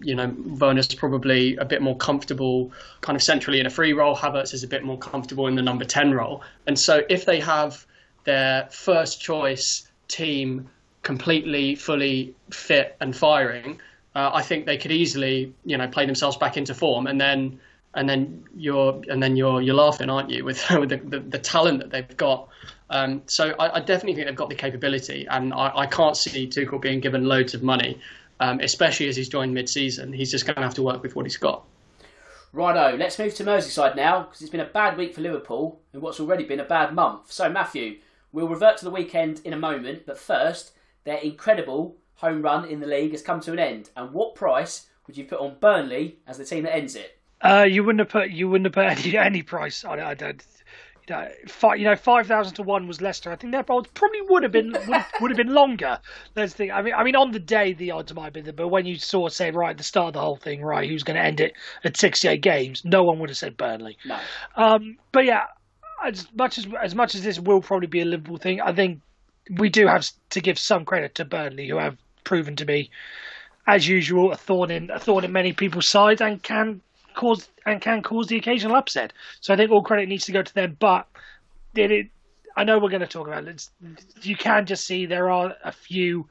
[0.00, 2.70] you know, Werner's probably a bit more comfortable
[3.00, 4.14] kind of centrally in a free role.
[4.14, 6.42] Havertz is a bit more comfortable in the number 10 role.
[6.66, 7.84] And so if they have
[8.24, 10.68] their first choice team
[11.02, 13.80] completely, fully fit and firing,
[14.14, 17.60] uh, I think they could easily, you know, play themselves back into form, and then
[17.94, 21.38] and then you're and then you're you're laughing, aren't you, with, with the, the, the,
[21.38, 22.48] talent that they've got.
[22.92, 26.46] Um, so I, I, definitely think they've got the capability, and I, I can't see
[26.46, 27.98] Tuchel being given loads of money,
[28.38, 30.12] um, especially as he's joined mid-season.
[30.12, 31.64] He's just going to have to work with what he's got.
[32.52, 36.02] Righto, let's move to Merseyside now because it's been a bad week for Liverpool in
[36.02, 37.32] what's already been a bad month.
[37.32, 37.96] So Matthew,
[38.30, 40.72] we'll revert to the weekend in a moment, but first,
[41.04, 43.88] their incredible home run in the league has come to an end.
[43.96, 47.18] And what price would you put on Burnley as the team that ends it?
[47.40, 50.04] Uh, you wouldn't have put you wouldn't have put any, any price on it.
[50.04, 50.44] I don't.
[51.08, 53.32] You know, five, you know, five thousand to one was Leicester.
[53.32, 55.98] I think their odds probably would have been would, would have been longer.
[56.36, 56.72] Let's think.
[56.72, 58.86] I mean, I mean, on the day the odds might have been there, but when
[58.86, 61.24] you saw say right at the start of the whole thing, right, who's going to
[61.24, 63.98] end it at sixty-eight games, no one would have said Burnley.
[64.04, 64.18] No.
[64.56, 65.46] Um, but yeah,
[66.04, 69.00] as much as as much as this will probably be a Liverpool thing, I think
[69.58, 72.90] we do have to give some credit to Burnley, who have proven to be,
[73.66, 76.80] as usual, a thorn in a thorn in many people's sides and can
[77.14, 79.12] cause and can cause the occasional upset.
[79.40, 80.76] So I think all credit needs to go to them.
[80.78, 81.06] But
[81.74, 82.08] did it?
[82.56, 83.68] I know we're going to talk about it.
[84.22, 86.28] You can just see there are a few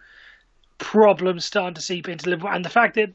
[0.77, 3.13] problems starting to seep into Liverpool, and the fact that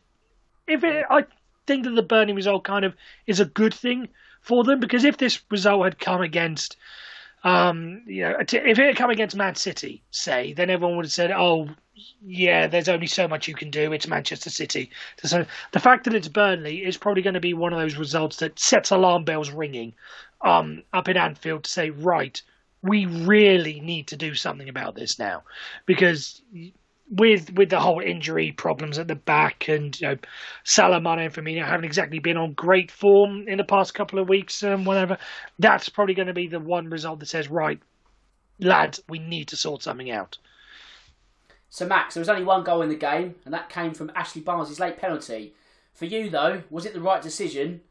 [0.67, 1.25] if it, I
[1.67, 2.95] think that the Burnley result kind of
[3.27, 4.09] is a good thing
[4.41, 6.77] for them because if this result had come against
[7.45, 11.13] um, you know, if it had come against Man City, say, then everyone would have
[11.13, 11.69] said, "Oh,
[12.25, 13.93] yeah, there's only so much you can do.
[13.93, 14.91] It's Manchester City."
[15.23, 18.39] So the fact that it's Burnley is probably going to be one of those results
[18.39, 19.95] that sets alarm bells ringing
[20.41, 22.41] um, up in Anfield to say, "Right,
[22.83, 25.45] we really need to do something about this now,"
[25.85, 26.43] because
[27.09, 30.17] with with the whole injury problems at the back and you know
[30.65, 34.29] Salah, Mane, and Firmino haven't exactly been on great form in the past couple of
[34.29, 35.19] weeks and whatever.
[35.59, 37.79] That's probably going to be the one result that says, right,
[38.59, 40.39] lads, we need to sort something out.
[41.69, 44.43] So Max, there was only one goal in the game, and that came from Ashley
[44.43, 45.55] Barnes' late penalty.
[45.95, 47.83] For you though, was it the right decision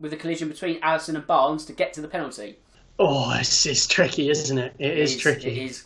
[0.00, 2.58] with the collision between Alisson and Barnes to get to the penalty?
[2.98, 4.74] Oh, it's, it's tricky, isn't it?
[4.78, 5.60] it, it is, is tricky.
[5.60, 5.84] It is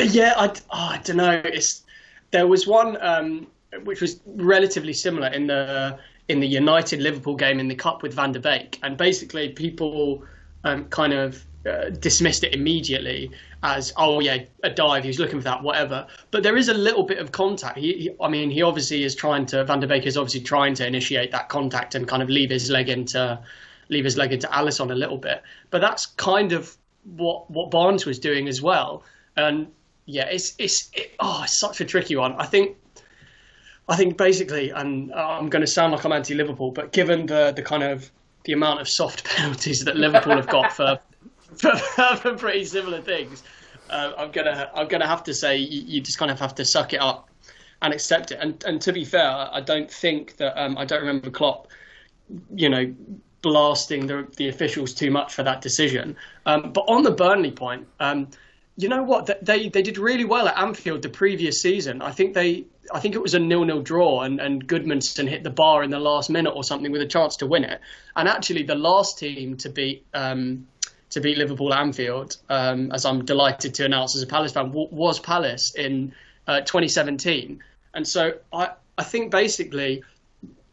[0.00, 1.40] yeah, I, oh, I don't know.
[1.44, 1.84] It's
[2.30, 3.46] there was one um,
[3.84, 5.98] which was relatively similar in the
[6.28, 10.24] in the United Liverpool game in the cup with Van der Beek, and basically people
[10.64, 13.30] um, kind of uh, dismissed it immediately
[13.62, 16.06] as oh yeah a dive he's looking for that whatever.
[16.30, 17.78] But there is a little bit of contact.
[17.78, 20.74] He, he, I mean he obviously is trying to Van der Beek is obviously trying
[20.74, 23.38] to initiate that contact and kind of leave his leg into
[23.88, 25.42] leave his leg into Alisson a little bit.
[25.70, 26.76] But that's kind of
[27.16, 29.02] what what Barnes was doing as well
[29.36, 29.68] and
[30.06, 32.34] yeah, it's it's it, oh, it's such a tricky one.
[32.34, 32.76] I think
[33.88, 37.62] I think basically, and I'm going to sound like I'm anti-Liverpool, but given the the
[37.62, 38.10] kind of
[38.44, 40.98] the amount of soft penalties that Liverpool have got for
[41.56, 41.76] for,
[42.16, 43.42] for pretty similar things,
[43.90, 46.64] uh, I'm gonna I'm gonna have to say you, you, just kind of have to
[46.64, 47.28] suck it up
[47.82, 48.38] and accept it.
[48.40, 51.68] And and to be fair, I don't think that um, I don't remember Klopp,
[52.54, 52.94] you know,
[53.42, 56.16] blasting the the officials too much for that decision.
[56.46, 57.86] Um, but on the Burnley point.
[57.98, 58.28] Um,
[58.76, 59.44] you know what?
[59.44, 62.02] They they did really well at Anfield the previous season.
[62.02, 65.50] I think they I think it was a nil-nil draw, and and Gudmundsson hit the
[65.50, 67.80] bar in the last minute or something with a chance to win it.
[68.14, 70.66] And actually, the last team to beat um,
[71.10, 75.18] to beat Liverpool Anfield, um, as I'm delighted to announce as a Palace fan, was
[75.20, 76.12] Palace in
[76.46, 77.62] uh, 2017.
[77.94, 80.02] And so I I think basically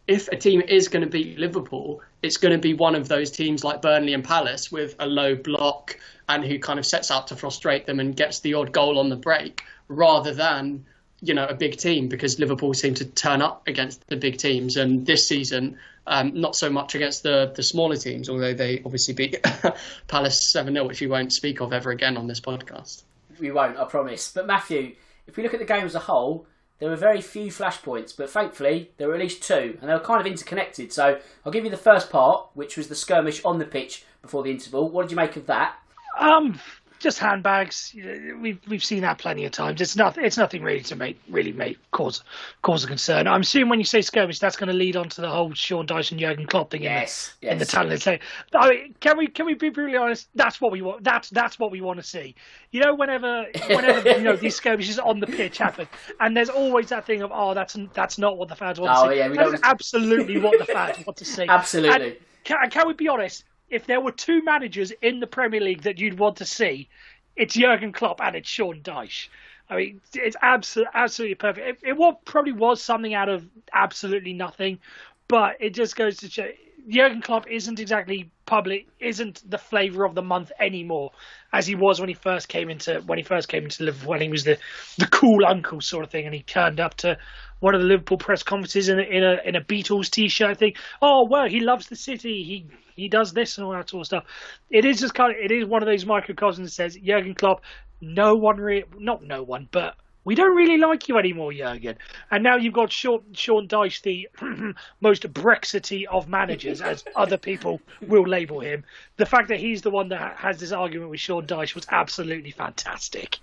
[0.07, 3.31] if a team is going to beat Liverpool, it's going to be one of those
[3.31, 5.97] teams like Burnley and Palace with a low block
[6.29, 9.09] and who kind of sets out to frustrate them and gets the odd goal on
[9.09, 10.85] the break, rather than
[11.21, 14.75] you know a big team because Liverpool seem to turn up against the big teams
[14.75, 19.13] and this season um, not so much against the the smaller teams, although they obviously
[19.13, 19.41] beat
[20.07, 23.03] Palace seven 0 which we won't speak of ever again on this podcast.
[23.39, 24.31] We won't, I promise.
[24.31, 24.95] But Matthew,
[25.27, 26.45] if we look at the game as a whole,
[26.79, 29.99] there were very few flashpoints, but thankfully there were at least two, and they were
[29.99, 30.91] kind of interconnected.
[30.91, 34.43] So I'll give you the first part, which was the skirmish on the pitch before
[34.43, 34.89] the interval.
[34.89, 35.77] What did you make of that?
[36.17, 36.59] Um,
[37.03, 37.93] just handbags.
[38.39, 39.81] We've we've seen that plenty of times.
[39.81, 40.25] It's nothing.
[40.25, 42.23] It's nothing really to make really make cause
[42.61, 43.27] cause a concern.
[43.27, 45.85] I'm assuming when you say skirmish, that's going to lead on to the whole Sean
[45.85, 47.51] Dyson Jurgen Klopp thing yes, in, the, yes.
[47.51, 48.01] in the talent.
[48.01, 48.19] Say,
[48.55, 50.29] I mean, can we can we be brutally honest?
[50.33, 51.03] That's what we want.
[51.03, 52.35] That's that's what we want to see.
[52.71, 55.87] You know, whenever whenever you know these skirmishes on the pitch happen,
[56.21, 59.09] and there's always that thing of oh, that's that's not what the fans want oh,
[59.09, 59.19] to see.
[59.19, 61.47] Yeah, we that's absolutely what the fans want to see.
[61.47, 62.07] Absolutely.
[62.07, 63.43] And can, can we be honest?
[63.73, 66.89] If there were two managers in the Premier League that you'd want to see,
[67.35, 69.29] it's Jurgen Klopp and it's Sean Dyche.
[69.69, 71.83] I mean, it's absolutely absolutely perfect.
[71.83, 74.79] It, it probably was something out of absolutely nothing,
[75.27, 76.47] but it just goes to show
[76.87, 81.11] Jurgen Klopp isn't exactly public, isn't the flavour of the month anymore,
[81.53, 84.09] as he was when he first came into when he first came into Liverpool.
[84.09, 84.57] When he was the
[84.97, 87.17] the cool uncle sort of thing, and he turned up to
[87.63, 90.73] one of the Liverpool press conferences in a, in a in a Beatles t-shirt thing.
[91.01, 92.43] Oh well, he loves the city.
[92.43, 94.25] He he does this and all that sort of stuff.
[94.69, 97.61] It is just kind of it is one of those microcosms that says Jurgen Klopp.
[98.01, 99.95] No one, re- not no one, but
[100.25, 101.95] we don't really like you anymore, Jurgen.
[102.31, 104.27] And now you've got Sean, Sean Dyche, the
[104.99, 108.83] most Brexity of managers, as other people will label him.
[109.15, 112.51] The fact that he's the one that has this argument with Sean Dyche was absolutely
[112.51, 113.39] fantastic.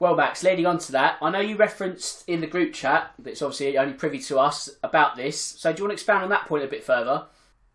[0.00, 3.42] Well, Max, leading on to that, I know you referenced in the group chat that's
[3.42, 5.40] obviously only privy to us about this.
[5.40, 7.26] So, do you want to expand on that point a bit further?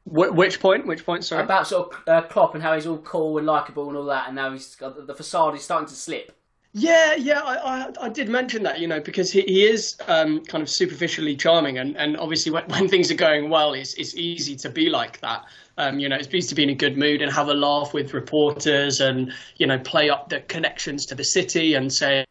[0.05, 0.87] Wh- which point?
[0.87, 1.25] Which point?
[1.25, 1.43] Sorry.
[1.43, 4.27] About sort of uh, Klopp and how he's all cool and likable and all that,
[4.27, 6.31] and now he's got the facade is starting to slip.
[6.75, 10.43] Yeah, yeah, I, I, I, did mention that, you know, because he, he is um,
[10.43, 14.15] kind of superficially charming, and, and obviously when, when things are going well, it's, it's
[14.15, 15.45] easy to be like that.
[15.77, 17.93] Um, you know, it's easy to be in a good mood and have a laugh
[17.93, 22.25] with reporters and, you know, play up the connections to the city and say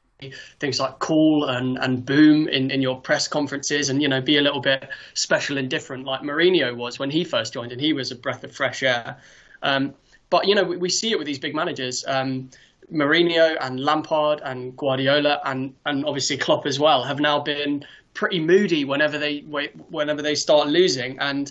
[0.59, 4.39] things like cool and, and boom in, in your press conferences and, you know, be
[4.39, 7.93] a little bit special and different like Mourinho was when he first joined and he
[7.93, 9.19] was a breath of fresh air.
[9.63, 9.95] Um,
[10.31, 12.05] but, you know, we, we, see it with these big managers.
[12.93, 18.41] Mourinho and Lampard and Guardiola and, and obviously Klopp as well have now been pretty
[18.41, 21.19] moody whenever they whenever they start losing.
[21.19, 21.51] And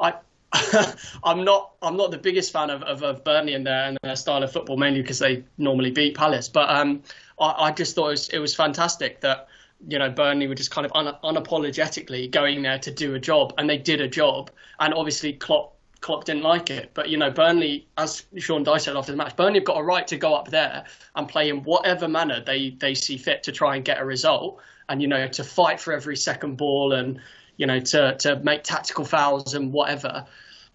[0.00, 0.14] I
[1.24, 4.16] I'm not I'm not the biggest fan of, of, of, Burnley and their and their
[4.16, 6.48] style of football mainly because they normally beat Palace.
[6.48, 7.02] But um,
[7.40, 9.48] I, I, just thought it was, it was fantastic that
[9.88, 13.54] you know Burnley were just kind of un, unapologetically going there to do a job,
[13.56, 14.50] and they did a job.
[14.78, 16.90] And obviously Klopp Klopp didn't like it.
[16.92, 19.82] But you know, Burnley, as Sean Dyche said after the match, Burnley have got a
[19.82, 20.84] right to go up there
[21.16, 24.60] and play in whatever manner they they see fit to try and get a result,
[24.90, 27.20] and you know, to fight for every second ball and
[27.56, 30.26] you know to to make tactical fouls and whatever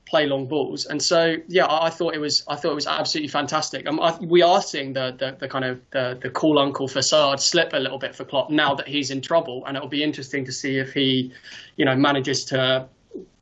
[0.05, 0.85] play long balls.
[0.85, 3.85] And so, yeah, I, thought it was I thought it was absolutely fantastic.
[3.85, 7.41] Um, I, we are seeing the, the, the kind of the, the cool uncle facade
[7.41, 10.45] slip a little bit for Klopp now that he's in trouble, and it'll be interesting
[10.45, 11.33] to see if he,
[11.75, 12.87] you know, manages to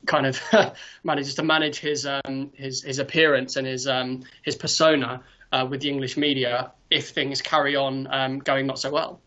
[0.06, 0.40] kind of
[1.04, 5.80] manages to manage his um, his his appearance and his um, his persona uh, with
[5.80, 9.20] the English media if things carry on um, going not so well.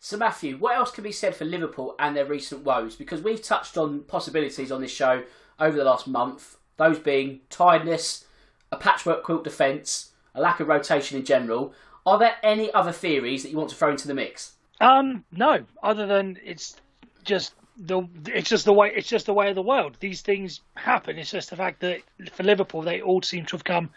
[0.00, 2.96] So Matthew, what else can be said for Liverpool and their recent woes?
[2.96, 5.22] Because we've touched on possibilities on this show
[5.60, 8.24] over the last month, those being tiredness,
[8.72, 11.72] a patchwork quilt defence, a lack of rotation in general.
[12.04, 14.54] Are there any other theories that you want to throw into the mix?
[14.80, 16.74] Um, no, other than it's
[17.22, 19.96] just the it's just the way it's just the way of the world.
[19.98, 21.18] These things happen.
[21.18, 22.00] It's just the fact that
[22.32, 23.90] for Liverpool, they all seem to have come,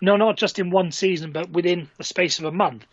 [0.00, 2.86] no, not just in one season, but within the space of a month,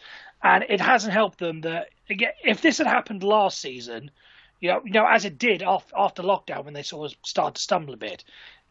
[0.43, 1.61] and it hasn't helped them.
[1.61, 4.11] That again, if this had happened last season,
[4.59, 7.61] you know, you know, as it did after lockdown when they sort of started to
[7.61, 8.23] stumble a bit,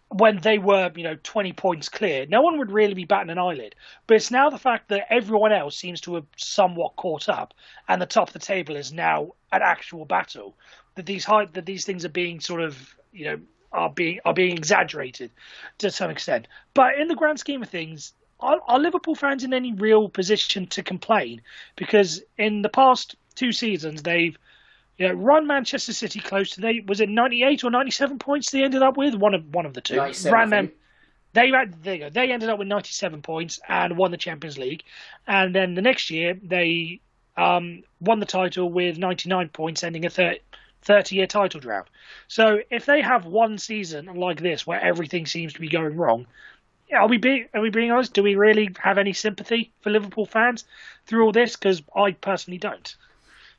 [0.09, 3.39] when they were, you know, 20 points clear, no one would really be batting an
[3.39, 3.75] eyelid.
[4.07, 7.55] But it's now the fact that everyone else seems to have somewhat caught up,
[7.89, 10.55] and the top of the table is now an actual battle
[10.97, 13.39] that these high, that these things are being sort of you know
[13.73, 15.31] are being are being exaggerated
[15.79, 16.49] to some extent.
[16.75, 20.67] But in the grand scheme of things, are, are Liverpool fans in any real position
[20.69, 21.43] to complain?
[21.77, 24.37] Because in the past two seasons, they've
[24.99, 28.19] you know, run Manchester City close to they was it ninety eight or ninety seven
[28.19, 29.97] points they ended up with one of one of the two.
[30.33, 30.73] Ran them.
[31.35, 34.85] They they they ended up with ninety seven points and won the Champions League,
[35.27, 37.01] and then the next year they
[37.37, 40.41] um, won the title with ninety nine points, ending a third
[40.87, 41.89] 30 year title drought.
[42.29, 46.27] So if they have one season like this where everything seems to be going wrong,
[46.97, 48.15] are we being are we being honest?
[48.15, 50.65] Do we really have any sympathy for Liverpool fans
[51.07, 51.57] through all this?
[51.57, 52.97] Because I personally don't.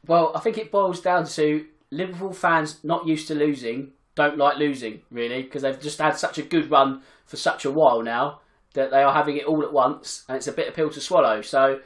[0.08, 4.58] Well, I think it boils down to Liverpool fans not used to losing don't like
[4.58, 8.40] losing really because they've just had such a good run for such a while now
[8.74, 11.42] that they are having it all at once and it's a bitter pill to swallow.
[11.42, 11.80] So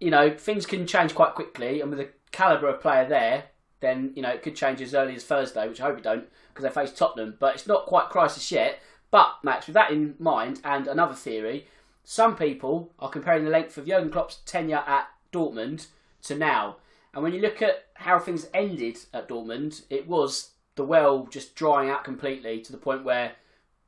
[0.00, 3.44] you know things can change quite quickly, and with the calibre of player there,
[3.80, 6.28] then you know it could change as early as Thursday, which I hope it don't,
[6.48, 7.36] because they face Tottenham.
[7.38, 8.80] But it's not quite crisis yet.
[9.10, 11.66] But Max, with that in mind, and another theory,
[12.02, 15.86] some people are comparing the length of Jurgen Klopp's tenure at Dortmund
[16.22, 16.76] to now.
[17.12, 21.54] And when you look at how things ended at Dortmund, it was the well just
[21.54, 23.32] drying out completely to the point where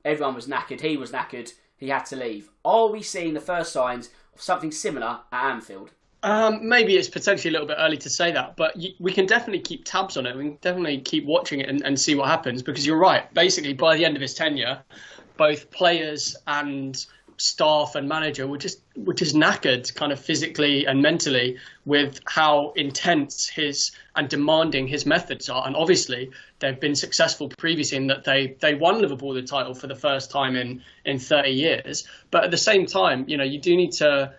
[0.04, 2.50] everyone was knackered, he was knackered, he had to leave.
[2.64, 5.90] Are we seeing the first signs of something similar at Anfield?
[6.26, 9.60] Um, maybe it's potentially a little bit early to say that, but we can definitely
[9.60, 10.36] keep tabs on it.
[10.36, 13.32] We can definitely keep watching it and, and see what happens because you're right.
[13.32, 14.82] Basically, by the end of his tenure,
[15.36, 17.06] both players and
[17.36, 22.72] staff and manager were just were just knackered, kind of physically and mentally, with how
[22.74, 25.64] intense his and demanding his methods are.
[25.64, 29.86] And obviously, they've been successful previously in that they they won Liverpool the title for
[29.86, 32.04] the first time in in 30 years.
[32.32, 34.34] But at the same time, you know, you do need to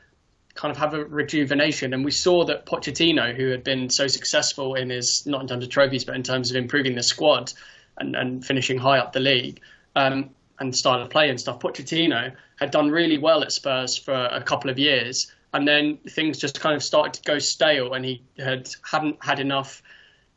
[0.57, 1.93] kind of have a rejuvenation.
[1.93, 5.63] And we saw that Pochettino, who had been so successful in his not in terms
[5.63, 7.53] of trophies, but in terms of improving the squad
[7.97, 9.61] and, and finishing high up the league.
[9.95, 11.59] Um, and style of play and stuff.
[11.59, 16.37] Pochettino had done really well at Spurs for a couple of years, and then things
[16.37, 19.81] just kind of started to go stale, and he had hadn't had enough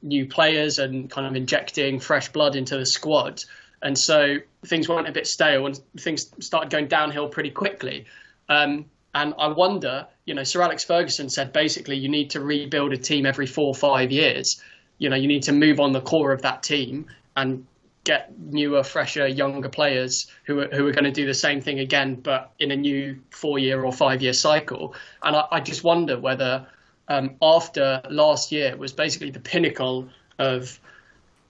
[0.03, 3.43] new players and kind of injecting fresh blood into the squad,
[3.83, 8.05] and so things went a bit stale, and things started going downhill pretty quickly.
[8.49, 12.93] Um, and I wonder, you know, Sir Alex Ferguson said basically you need to rebuild
[12.93, 14.63] a team every four or five years.
[14.99, 17.07] You know, you need to move on the core of that team
[17.37, 17.67] and
[18.05, 21.81] get newer, fresher, younger players who are, who are going to do the same thing
[21.81, 24.95] again, but in a new four year or five year cycle.
[25.23, 26.67] And I, I just wonder whether
[27.09, 30.09] um, after last year was basically the pinnacle
[30.39, 30.79] of,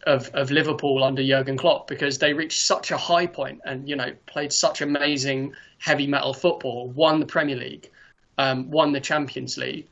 [0.07, 3.97] of of Liverpool under Jurgen Klopp because they reached such a high point and you
[3.97, 7.91] know played such amazing heavy metal football, won the Premier League,
[8.39, 9.89] um, won the Champions League.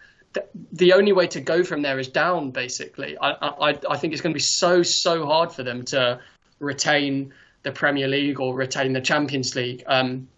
[0.72, 2.50] The only way to go from there is down.
[2.52, 6.20] Basically, I, I I think it's going to be so so hard for them to
[6.60, 7.32] retain
[7.62, 9.82] the Premier League or retain the Champions League.
[9.86, 10.28] Um,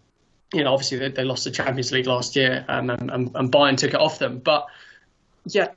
[0.55, 3.76] you know, obviously they, they, lost the Champions League last year, um, and, and, Bayern
[3.76, 4.38] took it off them.
[4.38, 4.66] But
[5.46, 5.68] yeah,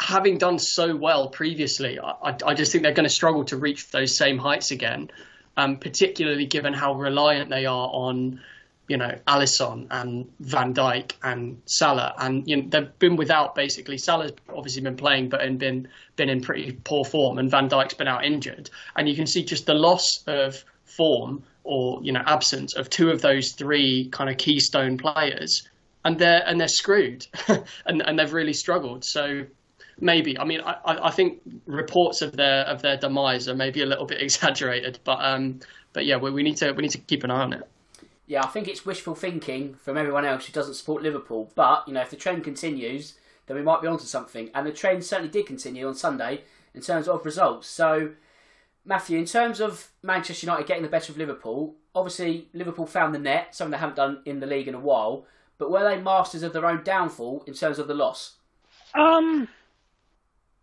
[0.00, 3.90] having done so well previously, I, I just think they're going to struggle to reach
[3.90, 5.10] those same heights again.
[5.56, 8.40] Um, particularly given how reliant they are on,
[8.88, 13.98] you know, Alisson and Van Dijk and Salah, and you know they've been without basically.
[13.98, 17.94] Salah's obviously been playing, but and been been in pretty poor form, and Van Dijk's
[17.94, 22.22] been out injured, and you can see just the loss of form or you know
[22.26, 25.68] absence of two of those three kind of keystone players,
[26.04, 27.26] and they're and they're screwed,
[27.86, 29.04] and and they've really struggled.
[29.04, 29.44] So
[30.00, 33.86] maybe I mean I, I think reports of their of their demise are maybe a
[33.86, 35.60] little bit exaggerated, but um
[35.92, 37.68] but yeah we, we need to we need to keep an eye on it.
[38.28, 41.50] Yeah, I think it's wishful thinking from everyone else who doesn't support Liverpool.
[41.54, 43.14] But you know, if the trend continues,
[43.46, 44.50] then we might be onto something.
[44.54, 46.42] And the trend certainly did continue on Sunday
[46.74, 47.68] in terms of results.
[47.68, 48.10] So,
[48.84, 53.18] Matthew, in terms of Manchester United getting the better of Liverpool, obviously Liverpool found the
[53.18, 55.24] net, something they haven't done in the league in a while.
[55.56, 58.36] But were they masters of their own downfall in terms of the loss?
[58.94, 59.48] Um,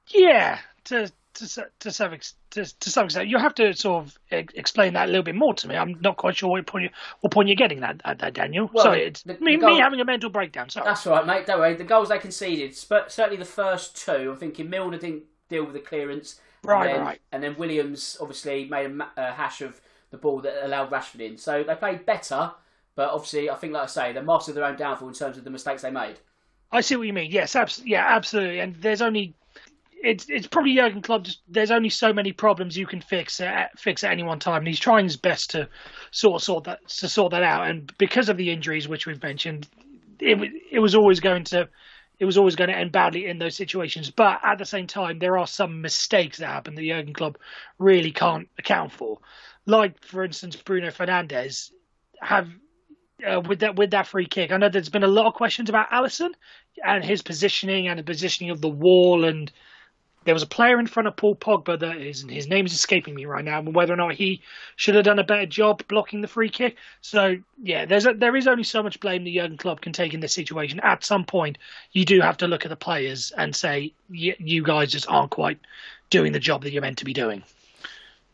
[0.09, 2.17] yeah, to to to some
[2.51, 5.53] to, to some extent, you have to sort of explain that a little bit more
[5.53, 5.75] to me.
[5.75, 6.89] I'm not quite sure what point you,
[7.21, 8.69] what point you're getting at, at that, Daniel.
[8.73, 10.69] Well, sorry, it's the, me, the goal, me having a mental breakdown.
[10.69, 10.85] Sorry.
[10.85, 11.45] That's all right, mate.
[11.45, 11.75] Don't worry.
[11.75, 14.31] The goals they conceded, certainly the first two.
[14.31, 18.17] I'm thinking Milner didn't deal with the clearance, right, and then, right, and then Williams
[18.19, 19.79] obviously made a, a hash of
[20.11, 21.37] the ball that allowed Rashford in.
[21.37, 22.51] So they played better,
[22.95, 25.37] but obviously, I think, like I say, they're masters of their own downfall in terms
[25.37, 26.15] of the mistakes they made.
[26.71, 27.31] I see what you mean.
[27.31, 28.59] Yes, abs- yeah, absolutely.
[28.59, 29.33] And there's only
[30.03, 31.23] it's it's probably Jurgen Klopp.
[31.23, 34.59] Just, there's only so many problems you can fix at, fix at any one time,
[34.59, 35.67] and he's trying his best to
[36.11, 37.67] sort sort that to sort that out.
[37.67, 39.67] And because of the injuries which we've mentioned,
[40.19, 40.37] it
[40.71, 41.69] it was always going to
[42.19, 44.09] it was always going to end badly in those situations.
[44.09, 47.37] But at the same time, there are some mistakes that happen that Jurgen Klopp
[47.77, 49.19] really can't account for.
[49.65, 51.71] Like for instance, Bruno Fernandes
[52.21, 52.49] have
[53.25, 54.51] uh, with that with that free kick.
[54.51, 56.31] I know there's been a lot of questions about Alisson
[56.83, 59.51] and his positioning and the positioning of the wall and
[60.25, 63.13] there was a player in front of Paul Pogba that is, his name is escaping
[63.13, 64.41] me right now, and whether or not he
[64.75, 66.75] should have done a better job blocking the free kick.
[67.01, 70.13] So yeah, there's a, there is only so much blame the Jurgen Klopp can take
[70.13, 70.79] in this situation.
[70.81, 71.59] At some point,
[71.91, 75.59] you do have to look at the players and say, you guys just aren't quite
[76.09, 77.43] doing the job that you're meant to be doing.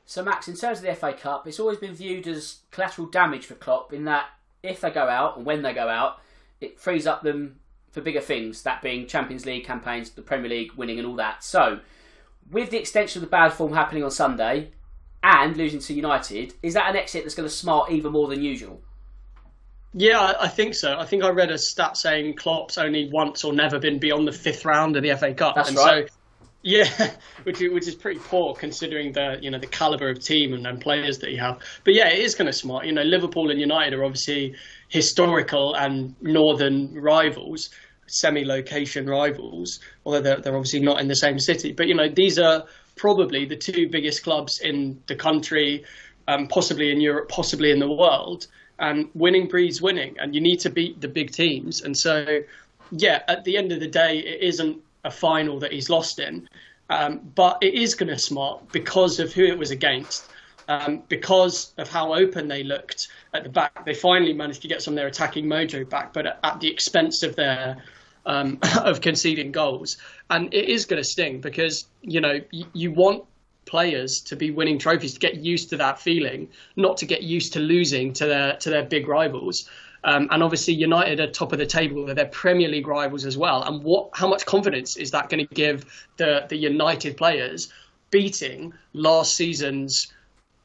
[0.05, 3.45] So Max, in terms of the FA Cup, it's always been viewed as collateral damage
[3.45, 4.25] for Klopp in that
[4.63, 6.19] if they go out and when they go out,
[6.59, 7.60] it frees up them
[7.91, 11.43] for bigger things, that being Champions League campaigns, the Premier League winning, and all that.
[11.43, 11.79] So,
[12.49, 14.71] with the extension of the bad form happening on Sunday
[15.21, 18.41] and losing to United, is that an exit that's going to smart even more than
[18.41, 18.81] usual?
[19.93, 20.97] Yeah, I think so.
[20.97, 24.31] I think I read a stat saying Klopp's only once or never been beyond the
[24.31, 25.55] fifth round of the FA Cup.
[25.55, 26.07] That's and right.
[26.07, 26.15] So,
[26.63, 27.11] yeah,
[27.43, 30.65] which is, which is pretty poor considering the you know the caliber of team and,
[30.67, 31.59] and players that you have.
[31.83, 32.85] But yeah, it is kind of smart.
[32.85, 34.55] You know, Liverpool and United are obviously
[34.87, 37.69] historical and northern rivals,
[38.07, 41.71] semi-location rivals, although they're, they're obviously not in the same city.
[41.71, 45.83] But you know, these are probably the two biggest clubs in the country,
[46.27, 48.47] um, possibly in Europe, possibly in the world.
[48.77, 51.81] And winning breeds winning, and you need to beat the big teams.
[51.81, 52.39] And so,
[52.89, 56.47] yeah, at the end of the day, it isn't a final that he's lost in,
[56.89, 60.25] um, but it is going to smart because of who it was against.
[60.71, 63.85] um, because of how open they looked at the back.
[63.85, 67.23] They finally managed to get some of their attacking mojo back, but at, the expense
[67.23, 67.83] of their
[68.25, 69.97] um, of conceding goals.
[70.29, 73.25] And it is going to sting because you know you, you want
[73.65, 77.53] players to be winning trophies to get used to that feeling, not to get used
[77.53, 79.69] to losing to their to their big rivals.
[80.03, 83.37] Um, and obviously, United are top of the table; they're their Premier League rivals as
[83.37, 83.63] well.
[83.63, 87.71] And what, how much confidence is that going to give the the United players
[88.09, 90.11] beating last season's,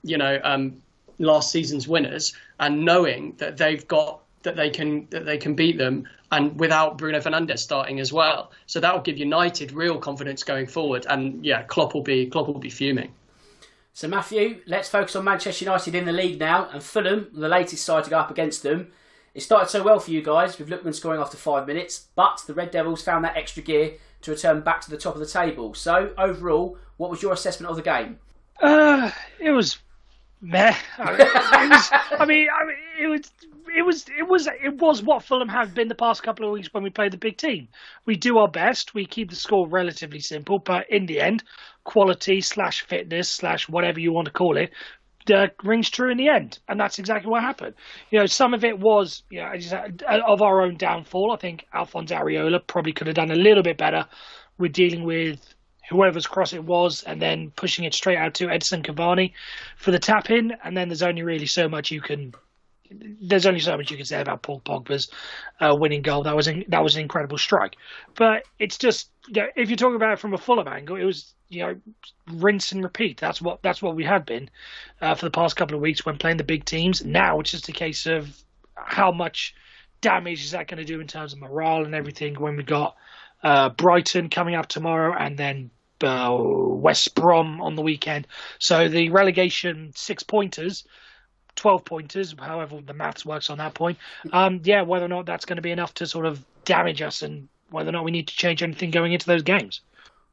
[0.02, 0.82] you know, um,
[1.18, 5.76] last season's winners, and knowing that they've got that they can that they can beat
[5.76, 8.52] them, and without Bruno Fernandes starting as well.
[8.66, 11.06] So that will give United real confidence going forward.
[11.10, 13.12] And yeah, Klopp will be Klopp will be fuming.
[13.92, 17.84] So Matthew, let's focus on Manchester United in the league now, and Fulham, the latest
[17.84, 18.92] side to go up against them.
[19.36, 22.54] It started so well for you guys with Lookman scoring after five minutes, but the
[22.54, 25.74] Red Devils found that extra gear to return back to the top of the table.
[25.74, 28.18] So overall, what was your assessment of the game?
[28.62, 29.76] Uh, it was
[30.40, 30.74] meh.
[30.96, 33.30] I mean, it was, I mean, I mean, it was,
[33.76, 36.72] it was, it was, it was what Fulham have been the past couple of weeks
[36.72, 37.68] when we played the big team.
[38.06, 38.94] We do our best.
[38.94, 41.44] We keep the score relatively simple, but in the end,
[41.84, 44.70] quality slash fitness slash whatever you want to call it
[45.30, 47.74] uh, rings true in the end, and that's exactly what happened.
[48.10, 51.32] You know, some of it was, you know, uh, of our own downfall.
[51.32, 54.06] I think Alphonse Areola probably could have done a little bit better
[54.58, 55.54] with dealing with
[55.90, 59.32] whoever's cross it was, and then pushing it straight out to Edinson Cavani
[59.76, 60.52] for the tap in.
[60.64, 62.32] And then there's only really so much you can.
[62.90, 65.10] There's only so much you can say about Paul Pogba's
[65.60, 66.22] uh, winning goal.
[66.22, 67.74] That was an, that was an incredible strike,
[68.14, 71.04] but it's just you know, if you're talking about it from a Fulham angle, it
[71.04, 71.76] was you know,
[72.32, 73.18] rinse and repeat.
[73.18, 74.50] That's what that's what we had been
[75.00, 77.04] uh, for the past couple of weeks when playing the big teams.
[77.04, 78.28] Now it's just a case of
[78.74, 79.54] how much
[80.00, 82.96] damage is that going to do in terms of morale and everything when we got
[83.42, 85.70] uh, Brighton coming up tomorrow and then
[86.02, 88.26] uh, West Brom on the weekend.
[88.58, 90.84] So the relegation six pointers.
[91.54, 93.96] 12 pointers, however the maths works on that point.
[94.30, 97.22] Um, yeah, whether or not that's going to be enough to sort of damage us
[97.22, 99.80] and whether or not we need to change anything going into those games.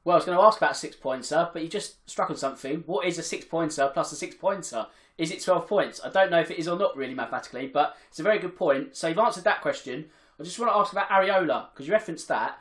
[0.03, 2.83] Well, I was going to ask about six pointer, but you just struck on something.
[2.85, 4.87] What is a six pointer plus a six pointer?
[5.17, 6.01] Is it 12 points?
[6.03, 8.57] I don't know if it is or not really mathematically, but it's a very good
[8.57, 8.95] point.
[8.95, 10.05] So you've answered that question.
[10.39, 12.57] I just want to ask about Areola, because you referenced that.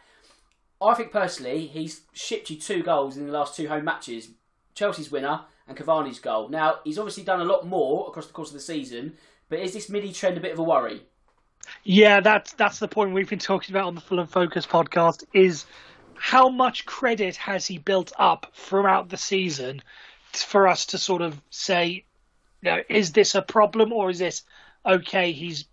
[0.80, 4.30] I think personally, he's shipped you two goals in the last two home matches
[4.74, 6.49] Chelsea's winner and Cavani's goal.
[6.49, 9.14] Now, he's obviously done a lot more across the course of the season,
[9.49, 11.03] but is this midi trend a bit of a worry?
[11.84, 15.24] Yeah, that's that's the point we've been talking about on the Fulham Focus podcast.
[15.32, 15.66] Is
[16.22, 19.82] how much credit has he built up throughout the season
[20.32, 22.04] for us to sort of say,
[22.62, 24.44] you know, is this a problem or is this
[24.86, 25.32] okay?
[25.32, 25.64] He's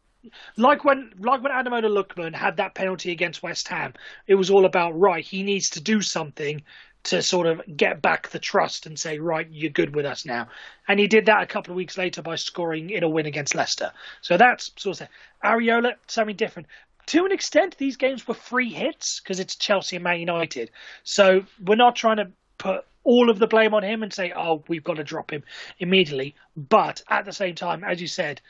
[0.58, 3.94] like when like when Ademola Lookman had that penalty against West Ham.
[4.26, 5.24] It was all about right.
[5.24, 6.64] He needs to do something
[7.04, 10.48] to sort of get back the trust and say, right, you're good with us now.
[10.88, 13.54] And he did that a couple of weeks later by scoring in a win against
[13.54, 13.92] Leicester.
[14.22, 15.08] So that's sort of
[15.44, 16.68] Areola, something different
[17.10, 20.70] to an extent, these games were free hits because it's Chelsea and Man United.
[21.04, 24.64] So we're not trying to put all of the blame on him and say, oh,
[24.68, 25.44] we've got to drop him
[25.80, 26.36] immediately.
[26.56, 28.42] But at the same time, as you said,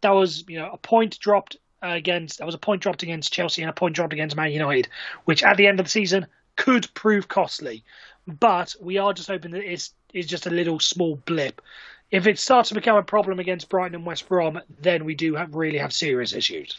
[0.00, 3.62] that was you know a point dropped against that was a point dropped against Chelsea
[3.62, 4.88] and a point dropped against Man United,
[5.24, 7.84] which at the end of the season could prove costly.
[8.26, 11.62] But we are just hoping that it's, just a little small blip.
[12.10, 15.34] If it starts to become a problem against Brighton and West Brom, then we do
[15.34, 16.76] have, really have serious issues.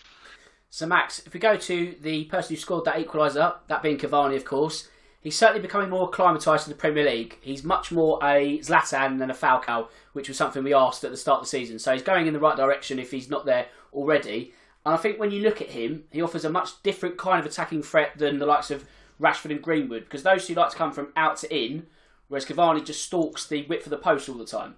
[0.69, 4.35] So, Max, if we go to the person who scored that equaliser, that being Cavani,
[4.35, 4.87] of course,
[5.19, 7.37] he's certainly becoming more acclimatised to the Premier League.
[7.41, 11.17] He's much more a Zlatan than a Falcao, which was something we asked at the
[11.17, 11.79] start of the season.
[11.79, 14.53] So he's going in the right direction if he's not there already.
[14.85, 17.45] And I think when you look at him, he offers a much different kind of
[17.45, 18.85] attacking threat than the likes of
[19.19, 21.87] Rashford and Greenwood, because those two like to come from out to in,
[22.27, 24.75] whereas Cavani just stalks the width of the post all the time.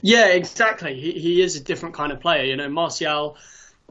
[0.00, 0.98] Yeah, exactly.
[0.98, 2.44] He, he is a different kind of player.
[2.44, 3.36] You know, Martial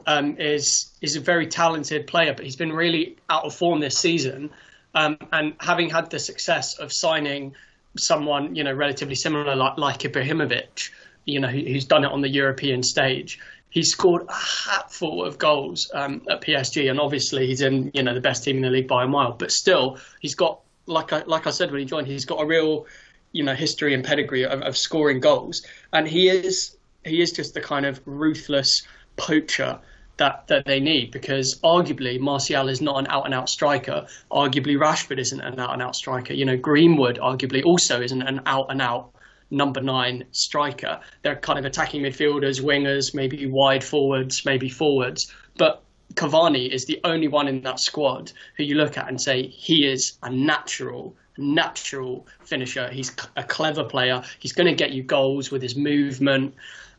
[0.06, 3.98] um, is is a very talented player, but he's been really out of form this
[3.98, 4.50] season.
[4.94, 7.54] Um, and having had the success of signing
[7.98, 10.90] someone, you know, relatively similar like, like Ibrahimovic,
[11.24, 13.38] you know, who's done it on the European stage,
[13.68, 18.14] he scored a hatful of goals um, at PSG, and obviously he's in, you know,
[18.14, 19.32] the best team in the league by a mile.
[19.32, 22.46] But still, he's got, like I, like I said when he joined, he's got a
[22.46, 22.86] real,
[23.32, 27.54] you know, history and pedigree of, of scoring goals, and he is he is just
[27.54, 28.82] the kind of ruthless
[29.16, 29.78] poacher
[30.16, 34.06] that, that they need because arguably Martial is not an out and out striker.
[34.30, 36.32] Arguably Rashford isn't an out and out striker.
[36.32, 39.10] You know, Greenwood arguably also isn't an out and out
[39.50, 41.00] number nine striker.
[41.22, 45.32] They're kind of attacking midfielders, wingers, maybe wide forwards, maybe forwards.
[45.56, 45.82] But
[46.14, 49.86] Cavani is the only one in that squad who you look at and say he
[49.86, 52.88] is a natural natural finisher.
[52.88, 54.22] He's a clever player.
[54.38, 56.54] He's going to get you goals with his movement.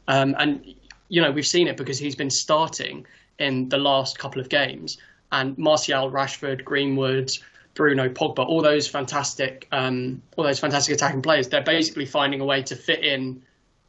[0.08, 0.64] Um, and,
[1.10, 3.06] you know, we've seen it because he's been starting
[3.40, 4.98] in the last couple of games.
[5.32, 7.32] And Martial, Rashford, Greenwood,
[7.74, 12.46] Bruno, Pogba, all those fantastic, um, all those fantastic attacking players, they're basically finding a
[12.46, 13.42] way to fit in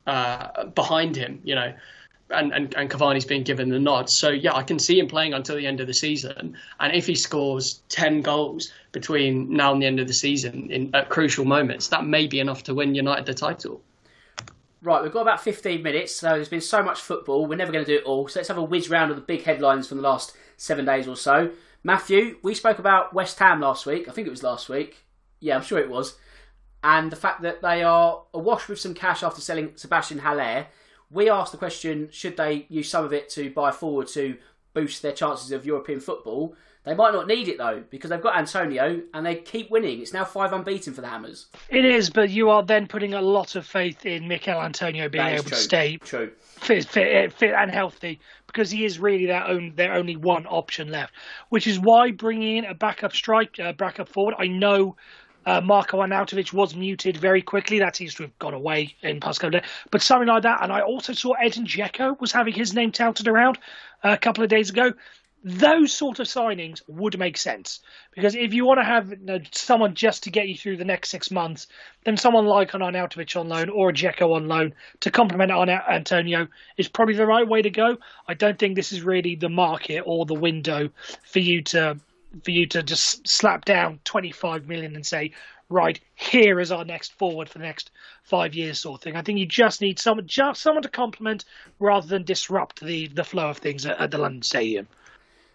[0.07, 1.73] uh, behind him, you know
[2.31, 4.11] and, and, and Cavani's being given the nod.
[4.11, 6.57] So yeah, I can see him playing until the end of the season.
[6.81, 10.95] And if he scores ten goals between now and the end of the season in
[10.95, 13.81] at crucial moments, that may be enough to win United the title.
[14.81, 17.47] Right, we've got about 15 minutes, so there's been so much football.
[17.47, 18.29] We're never going to do it all.
[18.29, 21.09] So let's have a whiz round of the big headlines from the last seven days
[21.09, 21.51] or so.
[21.83, 24.09] Matthew, we spoke about West Ham last week.
[24.09, 25.05] I think it was last week.
[25.41, 26.17] Yeah, I'm sure it was.
[26.85, 30.67] And the fact that they are awash with some cash after selling Sebastian Haller
[31.11, 34.37] we asked the question: Should they use some of it to buy forward to
[34.75, 36.55] boost their chances of European football?
[36.89, 40.01] They might not need it though because they've got Antonio and they keep winning.
[40.01, 41.49] It's now five unbeaten for the Hammers.
[41.69, 45.27] It is, but you are then putting a lot of faith in Michail Antonio being
[45.27, 45.51] able true.
[45.51, 46.31] to stay true.
[46.39, 50.91] Fit, fit, fit, and healthy because he is really their own their only one option
[50.91, 51.13] left.
[51.51, 54.37] Which is why bringing in a backup strike, uh, backup forward.
[54.39, 54.97] I know
[55.45, 57.81] uh, Marko Arnautovic was muted very quickly.
[57.81, 59.71] That seems to have gone away in past couple of days.
[59.91, 60.63] But something like that.
[60.63, 63.59] And I also saw Edin Dzeko was having his name touted around
[64.03, 64.93] uh, a couple of days ago.
[65.45, 67.81] Those sort of signings would make sense
[68.15, 70.85] because if you want to have you know, someone just to get you through the
[70.85, 71.69] next six months,
[72.05, 76.49] then someone like an Arnautovic on loan or a Dzeko on loan to complement Antonio
[76.77, 77.99] is probably the right way to go.
[78.27, 80.91] I don't think this is really the market or the window
[81.25, 81.99] for you to
[82.43, 85.33] for you to just slap down 25 million and say,
[85.69, 87.91] right, here is our next forward for the next
[88.23, 89.17] five years, sort of thing.
[89.17, 91.45] I think you just need someone, just someone to complement
[91.79, 94.89] rather than disrupt the, the flow of things at, at the London Stadium.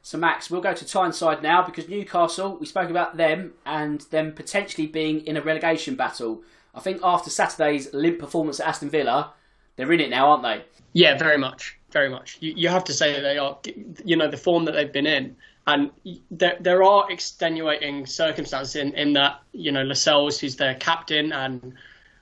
[0.03, 4.33] So, Max, we'll go to Tyneside now because Newcastle, we spoke about them and them
[4.33, 6.43] potentially being in a relegation battle.
[6.75, 9.33] I think after Saturday's limp performance at Aston Villa,
[9.75, 10.65] they're in it now, aren't they?
[10.91, 11.79] Yeah, very much.
[11.91, 12.37] Very much.
[12.41, 13.57] You, you have to say they are,
[14.03, 15.35] you know, the form that they've been in
[15.65, 15.91] and
[16.29, 21.73] there, there are extenuating circumstances in, in that, you know, Lascelles, who's their captain and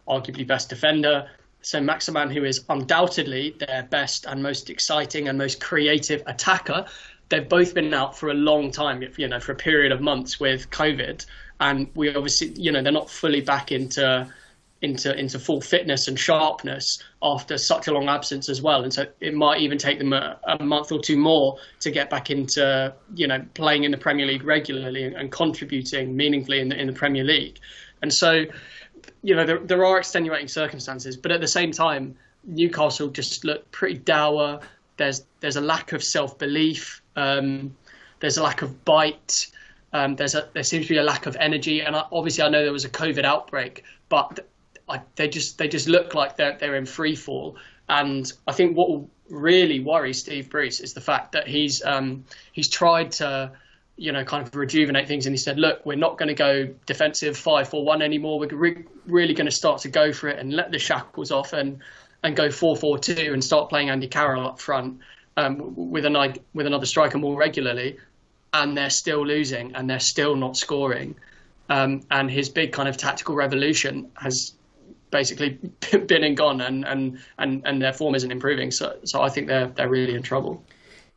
[0.07, 1.27] arguably best defender,
[1.63, 6.85] Saint-Maximin, who is undoubtedly their best and most exciting and most creative attacker,
[7.31, 10.39] they've both been out for a long time, you know, for a period of months
[10.39, 11.25] with COVID.
[11.59, 14.31] And we obviously, you know, they're not fully back into
[14.81, 18.83] into into full fitness and sharpness after such a long absence as well.
[18.83, 22.09] And so it might even take them a, a, month or two more to get
[22.09, 26.69] back into you know playing in the Premier League regularly and, and contributing meaningfully in
[26.69, 27.59] the in the Premier League.
[28.01, 28.45] And so
[29.21, 33.71] you know there there are extenuating circumstances, but at the same time Newcastle just look
[33.71, 34.61] pretty dour.
[34.97, 37.00] There's there's a lack of self belief.
[37.15, 37.75] Um,
[38.19, 39.47] there's a lack of bite.
[39.93, 42.49] Um, there's a, there seems to be a lack of energy, and I, obviously I
[42.49, 44.47] know there was a COVID outbreak, but
[44.87, 47.57] I, they just they just look like they're they're in free fall.
[47.89, 52.23] And I think what will really worry Steve Bruce is the fact that he's um,
[52.53, 53.51] he's tried to
[53.97, 56.67] you know kind of rejuvenate things, and he said, look, we're not going to go
[56.85, 58.39] defensive five four one anymore.
[58.39, 61.51] We're re- really going to start to go for it and let the shackles off
[61.51, 61.79] and
[62.23, 64.99] and go four four two and start playing Andy Carroll up front
[65.37, 67.97] um, with a with another striker more regularly.
[68.53, 71.15] And they're still losing, and they're still not scoring.
[71.69, 74.55] Um, and his big kind of tactical revolution has
[75.09, 75.49] basically
[76.07, 78.71] been and gone, and, and, and, and their form isn't improving.
[78.71, 80.63] So so I think they're they're really in trouble.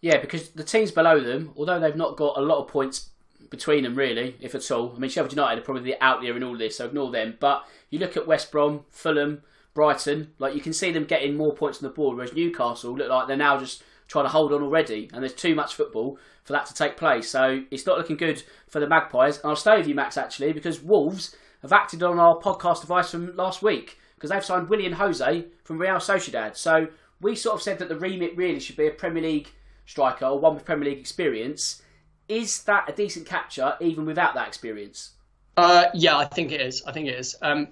[0.00, 3.08] Yeah, because the teams below them, although they've not got a lot of points
[3.50, 4.92] between them, really, if at all.
[4.94, 7.36] I mean, Sheffield United are probably out there in all this, so ignore them.
[7.40, 9.42] But you look at West Brom, Fulham,
[9.72, 13.08] Brighton, like you can see them getting more points on the board, whereas Newcastle look
[13.08, 13.82] like they're now just
[14.14, 17.28] trying to hold on already, and there's too much football for that to take place.
[17.28, 19.38] So it's not looking good for the Magpies.
[19.38, 23.10] And I'll stay with you, Max, actually, because Wolves have acted on our podcast advice
[23.10, 26.56] from last week because they've signed Willian Jose from Real Sociedad.
[26.56, 26.86] So
[27.20, 29.50] we sort of said that the remit really should be a Premier League
[29.84, 31.82] striker or one with Premier League experience.
[32.28, 35.10] Is that a decent capture even without that experience?
[35.56, 36.84] Uh, yeah, I think it is.
[36.86, 37.34] I think it is.
[37.42, 37.66] Um,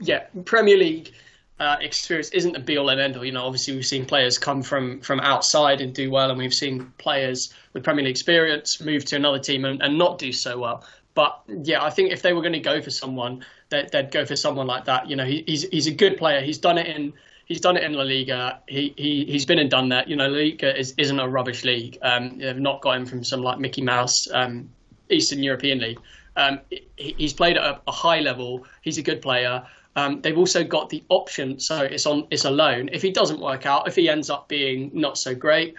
[0.00, 1.12] yeah, Premier League
[1.60, 3.24] uh, experience isn't the be all and end all.
[3.24, 6.54] You know, obviously we've seen players come from from outside and do well, and we've
[6.54, 10.58] seen players with Premier League experience move to another team and, and not do so
[10.58, 10.84] well.
[11.14, 14.24] But yeah, I think if they were going to go for someone, they'd, they'd go
[14.24, 15.10] for someone like that.
[15.10, 16.40] You know, he, he's he's a good player.
[16.40, 17.12] He's done it in
[17.44, 18.60] he's done it in La Liga.
[18.66, 20.08] He he he's been and done that.
[20.08, 21.98] You know, La Liga is isn't a rubbish league.
[22.00, 24.70] Um, they've not got him from some like Mickey Mouse um,
[25.10, 25.98] Eastern European league.
[26.36, 28.64] Um, he, he's played at a, a, high level.
[28.80, 29.66] He's a good player.
[29.96, 32.88] Um, they've also got the option, so it's on it's a loan.
[32.92, 35.74] If he doesn't work out, if he ends up being not so great,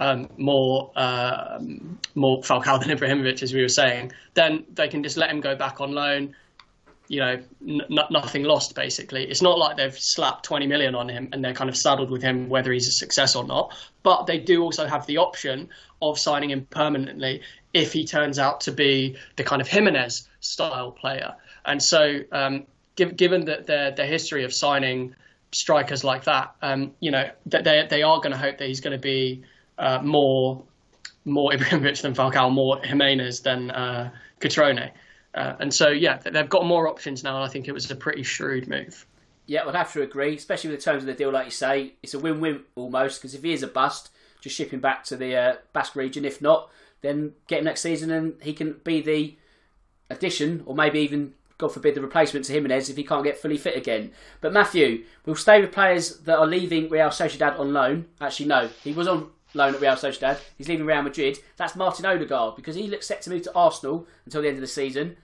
[0.00, 1.60] um, more uh,
[2.14, 5.54] more Falcao than Ibrahimovic, as we were saying, then they can just let him go
[5.54, 6.34] back on loan.
[7.08, 9.24] you know, n- nothing lost basically.
[9.24, 12.22] It's not like they've slapped 20 million on him and they're kind of saddled with
[12.22, 13.76] him whether he's a success or not.
[14.02, 15.68] But they do also have the option
[16.00, 17.42] of signing him permanently
[17.74, 21.34] if he turns out to be the kind of Jimenez style player.
[21.64, 25.14] And so, um, given that their their history of signing
[25.52, 28.80] strikers like that, um, you know, that they they are going to hope that he's
[28.80, 29.42] going to be
[29.78, 30.62] uh, more
[31.24, 34.90] more Ibrahimovic than Falcao, more Jimenez than uh, Cutrone.
[35.34, 37.96] Uh, and so, yeah, they've got more options now, and I think it was a
[37.96, 39.06] pretty shrewd move.
[39.46, 41.94] Yeah, I'd have to agree, especially with the terms of the deal, like you say.
[42.02, 45.04] It's a win win almost, because if he is a bust, just ship him back
[45.04, 46.24] to the uh, Basque region.
[46.24, 46.70] If not,
[47.00, 49.36] then get him next season and he can be the
[50.10, 53.56] addition, or maybe even, God forbid, the replacement to Jimenez if he can't get fully
[53.56, 54.10] fit again.
[54.40, 58.06] But Matthew, we'll stay with players that are leaving Real Sociedad on loan.
[58.20, 60.40] Actually, no, he was on loan at Real Sociedad.
[60.58, 61.38] He's leaving Real Madrid.
[61.56, 64.60] That's Martin Odegaard because he looks set to move to Arsenal until the end of
[64.60, 65.16] the season.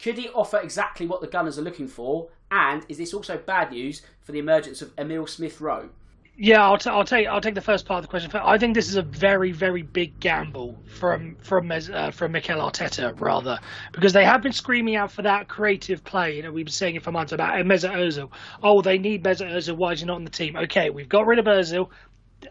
[0.00, 2.28] Could he offer exactly what the Gunners are looking for?
[2.50, 5.90] And is this also bad news for the emergence of Emil Smith Rowe?
[6.36, 8.30] Yeah, I'll, t- I'll take I'll take the first part of the question.
[8.34, 13.18] I think this is a very very big gamble from from uh, from Mikel Arteta
[13.20, 13.60] rather
[13.92, 16.36] because they have been screaming out for that creative play.
[16.36, 18.30] You know, we've been saying it for months about Mesut Ozil.
[18.64, 19.76] Oh, they need Mesut Ozil.
[19.76, 20.56] Why is he not on the team?
[20.56, 21.90] Okay, we've got rid of Ozil.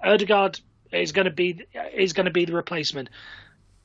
[0.02, 0.62] Odegaard
[0.94, 1.60] is going to be
[1.94, 3.10] is going to be the replacement.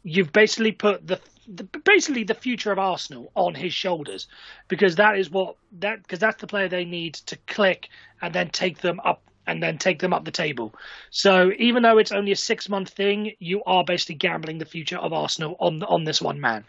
[0.05, 4.29] You've basically put the, the, basically the future of Arsenal on his shoulders
[4.69, 7.89] because that is what that because that's the player they need to click
[8.23, 10.75] and then take them up and then take them up the table.
[11.11, 14.99] So even though it's only a six month thing, you are basically gambling the future
[14.99, 16.65] of Arsenal on on this one man.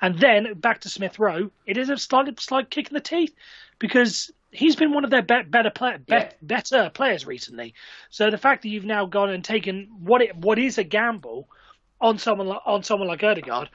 [0.00, 3.34] And then back to Smith Rowe, it is a slight slight kick in the teeth
[3.78, 6.30] because he's been one of their be- better play- be- yeah.
[6.42, 7.74] better players recently.
[8.10, 11.48] So the fact that you've now gone and taken what it what is a gamble
[12.00, 13.68] on someone like, on someone like Odegaard,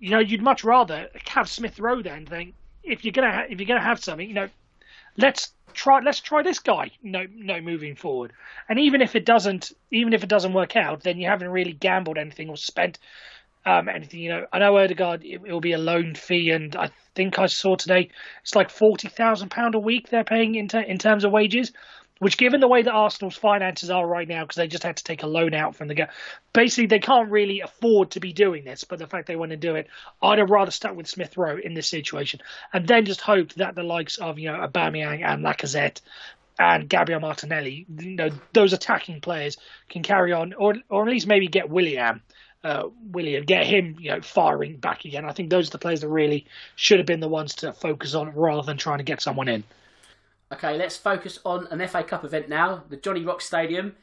[0.00, 3.60] you know, you'd much rather have Smith Rowe then think if you're gonna ha- if
[3.60, 4.48] you're gonna have something, you know,
[5.18, 6.90] let's try let's try this guy.
[7.02, 8.32] No, no, moving forward.
[8.68, 11.74] And even if it doesn't, even if it doesn't work out, then you haven't really
[11.74, 12.98] gambled anything or spent
[13.66, 14.20] um, anything.
[14.20, 17.46] You know, I know Odegaard it, will be a loan fee, and I think I
[17.46, 18.10] saw today
[18.42, 21.72] it's like forty thousand pound a week they're paying in ter- in terms of wages.
[22.18, 25.04] Which, given the way that Arsenal's finances are right now, because they just had to
[25.04, 26.06] take a loan out from the go,
[26.52, 28.84] basically they can't really afford to be doing this.
[28.84, 29.86] But the fact they want to do it,
[30.20, 32.40] I'd have rather stuck with Smith Rowe in this situation,
[32.72, 36.00] and then just hope that the likes of you know Aubameyang and Lacazette
[36.58, 39.56] and Gabriel Martinelli, you know, those attacking players
[39.88, 42.20] can carry on, or or at least maybe get William.
[42.64, 45.24] uh, Willian, get him, you know, firing back again.
[45.24, 48.14] I think those are the players that really should have been the ones to focus
[48.14, 49.64] on rather than trying to get someone in.
[50.52, 53.94] Okay, let's focus on an FA Cup event now, the Jonny-Rocks Stadium.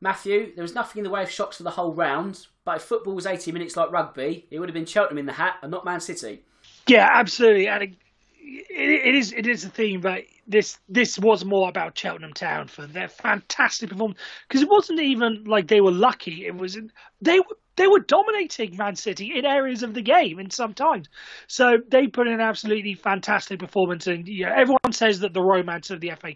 [0.00, 2.82] Matthew, there was nothing in the way of shocks for the whole round, but if
[2.82, 5.70] football was 80 minutes like rugby, it would have been Cheltenham in the hat and
[5.70, 6.44] not Man City.
[6.86, 7.66] Yeah, absolutely.
[7.68, 7.96] And it,
[8.38, 12.86] it is it is a theme, but this this was more about Cheltenham Town for
[12.86, 16.46] their fantastic performance because it wasn't even like they were lucky.
[16.46, 16.78] It was
[17.20, 21.08] they were they were dominating Man City in areas of the game in sometimes.
[21.46, 24.06] So they put in an absolutely fantastic performance.
[24.06, 26.32] And you know, everyone says that the romance of the FA.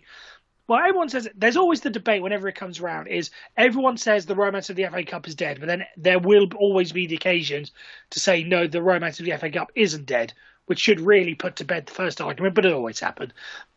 [0.68, 3.08] Well, everyone says there's always the debate whenever it comes around.
[3.08, 6.46] Is everyone says the romance of the FA Cup is dead, but then there will
[6.56, 7.72] always be the occasions
[8.10, 10.32] to say no, the romance of the FA Cup isn't dead,
[10.66, 12.54] which should really put to bed the first argument.
[12.54, 13.32] But it always happened.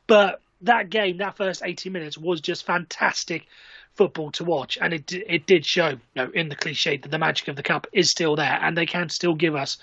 [0.05, 3.47] But that game, that first 80 minutes, was just fantastic
[3.95, 7.20] football to watch, and it it did show, you know, in the cliche that the
[7.20, 9.78] magic of the cup is still there, and they can still give us,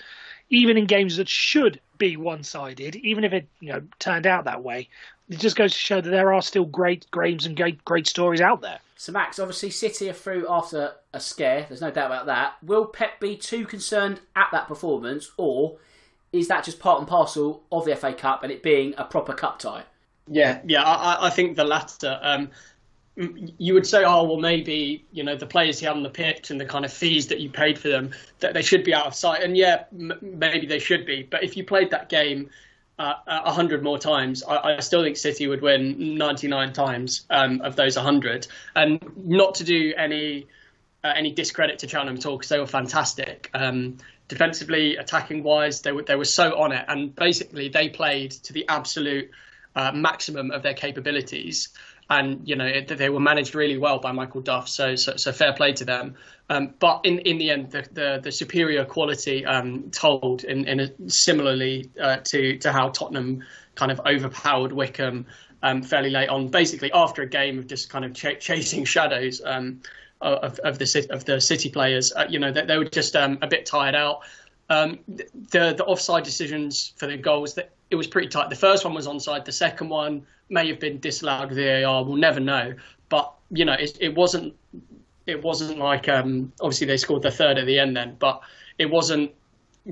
[0.49, 4.63] even in games that should be one-sided, even if it you know turned out that
[4.63, 4.89] way.
[5.29, 8.41] It just goes to show that there are still great games and great great stories
[8.41, 8.79] out there.
[8.97, 11.65] So Max, obviously City are through after a scare.
[11.67, 12.55] There's no doubt about that.
[12.61, 15.77] Will Pep be too concerned at that performance, or
[16.33, 19.33] is that just part and parcel of the FA Cup and it being a proper
[19.33, 19.85] cup tie?
[20.27, 22.19] Yeah, yeah, I, I think the latter.
[22.21, 22.49] Um,
[23.15, 26.49] you would say, oh well, maybe you know the players he had on the pitch
[26.49, 29.05] and the kind of fees that you paid for them that they should be out
[29.05, 29.43] of sight.
[29.43, 31.23] And yeah, m- maybe they should be.
[31.23, 32.49] But if you played that game
[32.97, 37.61] uh, a hundred more times, I, I, still think City would win 99 times um,
[37.61, 38.47] of those 100.
[38.75, 40.47] And not to do any
[41.03, 43.49] uh, any discredit to Cheltenham at all because they were fantastic.
[43.53, 43.97] Um,
[44.27, 48.53] defensively, attacking wise, they were they were so on it, and basically they played to
[48.53, 49.31] the absolute
[49.75, 51.69] uh, maximum of their capabilities
[52.11, 54.67] and you know they were managed really well by Michael Duff.
[54.67, 56.15] So so, so fair play to them.
[56.49, 60.81] Um, but in, in the end, the, the, the superior quality um, told in, in
[60.81, 63.43] a, similarly uh, to to how Tottenham
[63.75, 65.25] kind of overpowered Wycombe
[65.63, 69.41] um, fairly late on, basically after a game of just kind of ch- chasing shadows
[69.45, 69.81] um,
[70.19, 72.11] of, of the of the City players.
[72.11, 74.23] Uh, you know they, they were just um, a bit tired out.
[74.71, 78.49] Um, the the offside decisions for the goals that it was pretty tight.
[78.49, 79.43] The first one was onside.
[79.43, 82.05] The second one may have been disallowed VAR.
[82.05, 82.75] We'll never know.
[83.09, 84.55] But you know, it, it wasn't
[85.25, 88.41] it wasn't like um, obviously they scored the third at the end then, but
[88.77, 89.33] it wasn't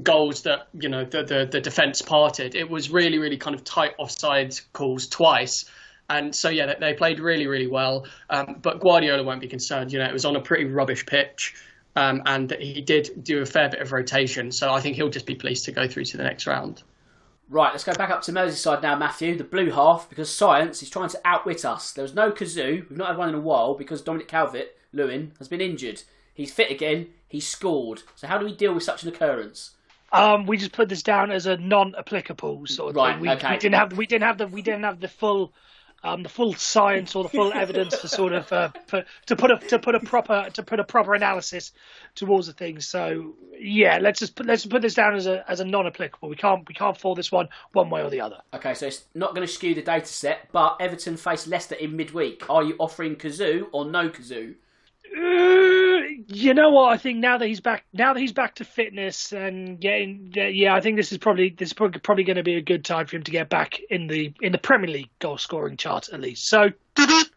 [0.01, 2.55] goals that you know the the, the defense parted.
[2.55, 5.65] It was really really kind of tight offside calls twice.
[6.09, 8.05] And so yeah, they played really really well.
[8.29, 9.91] Um, but Guardiola won't be concerned.
[9.91, 11.53] You know, it was on a pretty rubbish pitch.
[11.95, 15.25] Um, and he did do a fair bit of rotation, so I think he'll just
[15.25, 16.83] be pleased to go through to the next round.
[17.49, 20.89] Right, let's go back up to Merseyside now, Matthew, the blue half, because science is
[20.89, 21.91] trying to outwit us.
[21.91, 25.33] There was no Kazoo, we've not had one in a while because Dominic Calvert Lewin
[25.39, 26.03] has been injured.
[26.33, 28.03] He's fit again, he's scored.
[28.15, 29.71] So, how do we deal with such an occurrence?
[30.11, 33.21] Um, we just put this down as a non-applicable sort of right, thing.
[33.21, 33.51] We, okay.
[33.51, 35.53] we didn't have we didn't have the we didn't have the full
[36.03, 39.51] um, the full science or the full evidence to sort of uh, put, to put
[39.51, 41.71] a to put a proper to put a proper analysis
[42.15, 42.79] towards the thing.
[42.79, 46.29] So yeah, let's just put, let's put this down as a as a non-applicable.
[46.29, 48.37] We can't we can't fall this one one way or the other.
[48.53, 51.95] Okay, so it's not going to skew the data set, but Everton face Leicester in
[51.95, 52.49] midweek.
[52.49, 54.55] Are you offering Kazoo or no Kazoo?
[55.17, 55.89] Uh,
[56.27, 56.91] you know what?
[56.93, 60.75] I think now that he's back, now that he's back to fitness and getting, yeah,
[60.75, 63.15] I think this is probably this is probably going to be a good time for
[63.15, 66.47] him to get back in the in the Premier League goal scoring chart at least.
[66.47, 66.69] So,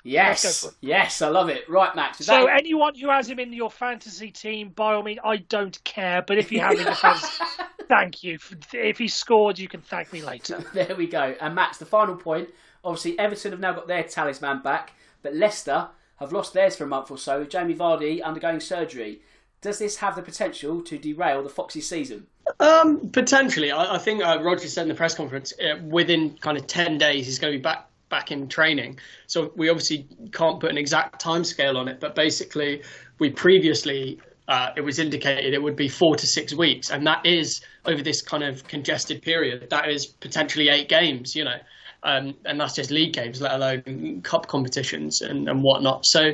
[0.04, 1.68] yes, yes, I love it.
[1.68, 2.18] Right, Max.
[2.18, 2.58] So that...
[2.58, 6.22] anyone who has him in your fantasy team, by all means, I don't care.
[6.26, 7.42] But if you have him in fantasy,
[7.88, 8.38] thank you.
[8.72, 10.62] If he scored, you can thank me later.
[10.74, 11.34] there we go.
[11.40, 12.50] And Max, the final point.
[12.84, 14.92] Obviously, Everton have now got their talisman back,
[15.22, 15.88] but Leicester
[16.22, 19.20] have lost theirs for a month or so, with Jamie Vardy undergoing surgery.
[19.60, 22.26] Does this have the potential to derail the Foxes season?
[22.58, 23.70] Um, potentially.
[23.70, 26.98] I, I think uh, Rodgers said in the press conference uh, within kind of 10
[26.98, 28.98] days he's going to be back back in training.
[29.26, 32.82] So we obviously can't put an exact time scale on it, but basically
[33.18, 37.24] we previously uh, it was indicated it would be four to six weeks, and that
[37.24, 39.70] is over this kind of congested period.
[39.70, 41.56] That is potentially eight games, you know
[42.02, 46.04] um, and that's just league games, let alone cup competitions and, and whatnot.
[46.04, 46.32] So,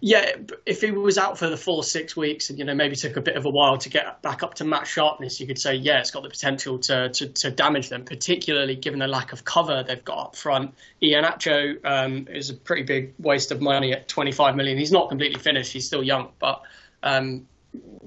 [0.00, 0.32] yeah,
[0.66, 3.20] if he was out for the full six weeks and you know maybe took a
[3.20, 6.00] bit of a while to get back up to match sharpness, you could say yeah,
[6.00, 9.82] it's got the potential to to, to damage them, particularly given the lack of cover
[9.82, 10.74] they've got up front.
[11.02, 14.76] Iheanacho um, is a pretty big waste of money at 25 million.
[14.76, 16.62] He's not completely finished; he's still young, but.
[17.02, 17.46] Um,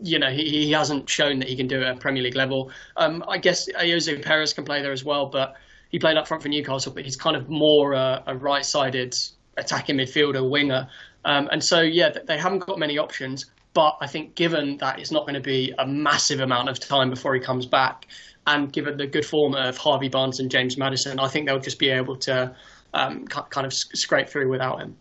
[0.02, 2.72] you know, he, he hasn't shown that he can do it at Premier League level.
[2.96, 5.56] Um, I guess Ayoze Perez can play there as well, but
[5.90, 9.16] he played up front for Newcastle, but he's kind of more uh, a right-sided
[9.58, 10.88] attacking midfielder, winger.
[11.26, 13.46] Um, and so, yeah, they haven't got many options.
[13.74, 17.10] But I think, given that it's not going to be a massive amount of time
[17.10, 18.08] before he comes back,
[18.48, 21.78] and given the good form of Harvey Barnes and James Maddison, I think they'll just
[21.78, 22.56] be able to
[22.94, 24.96] um, kind of scrape through without him.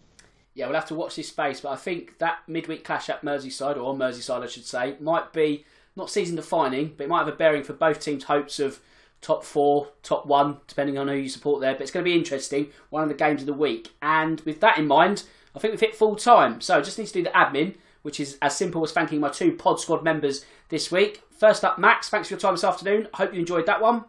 [0.55, 3.77] Yeah, we'll have to watch this space, but I think that midweek clash at Merseyside,
[3.77, 5.65] or Merseyside, I should say, might be
[5.95, 8.81] not season defining, but it might have a bearing for both teams' hopes of
[9.27, 11.73] top four, top one, depending on who you support there.
[11.73, 12.69] But it's going to be interesting.
[12.91, 13.91] One of the games of the week.
[14.01, 15.25] And with that in mind,
[15.55, 16.61] I think we've hit full time.
[16.61, 19.29] So I just need to do the admin, which is as simple as thanking my
[19.29, 21.23] two Pod Squad members this week.
[21.31, 23.09] First up, Max, thanks for your time this afternoon.
[23.13, 24.05] I hope you enjoyed that one.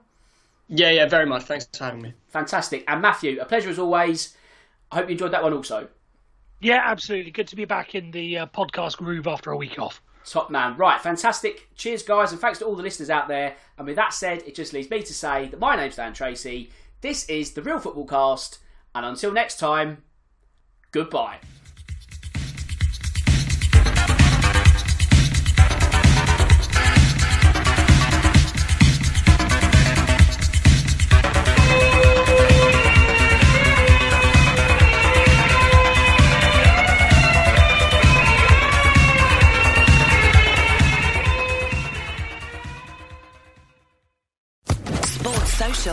[0.69, 1.43] Yeah, yeah, very much.
[1.43, 2.13] Thanks for having me.
[2.27, 2.83] Fantastic.
[2.87, 4.35] And Matthew, a pleasure as always.
[4.91, 5.87] I hope you enjoyed that one also.
[6.59, 7.31] Yeah, absolutely.
[7.31, 10.01] Good to be back in the uh, podcast groove after a week off.
[10.27, 10.75] Top man.
[10.75, 11.69] Right, fantastic.
[11.75, 13.55] Cheers, guys, and thanks to all the listeners out there.
[13.77, 16.69] And with that said, it just leaves me to say that my name's Dan Tracy.
[16.99, 18.59] This is the Real Football Cast,
[18.93, 20.03] and until next time,
[20.91, 21.37] goodbye.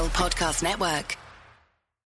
[0.02, 1.23] Podcast Network.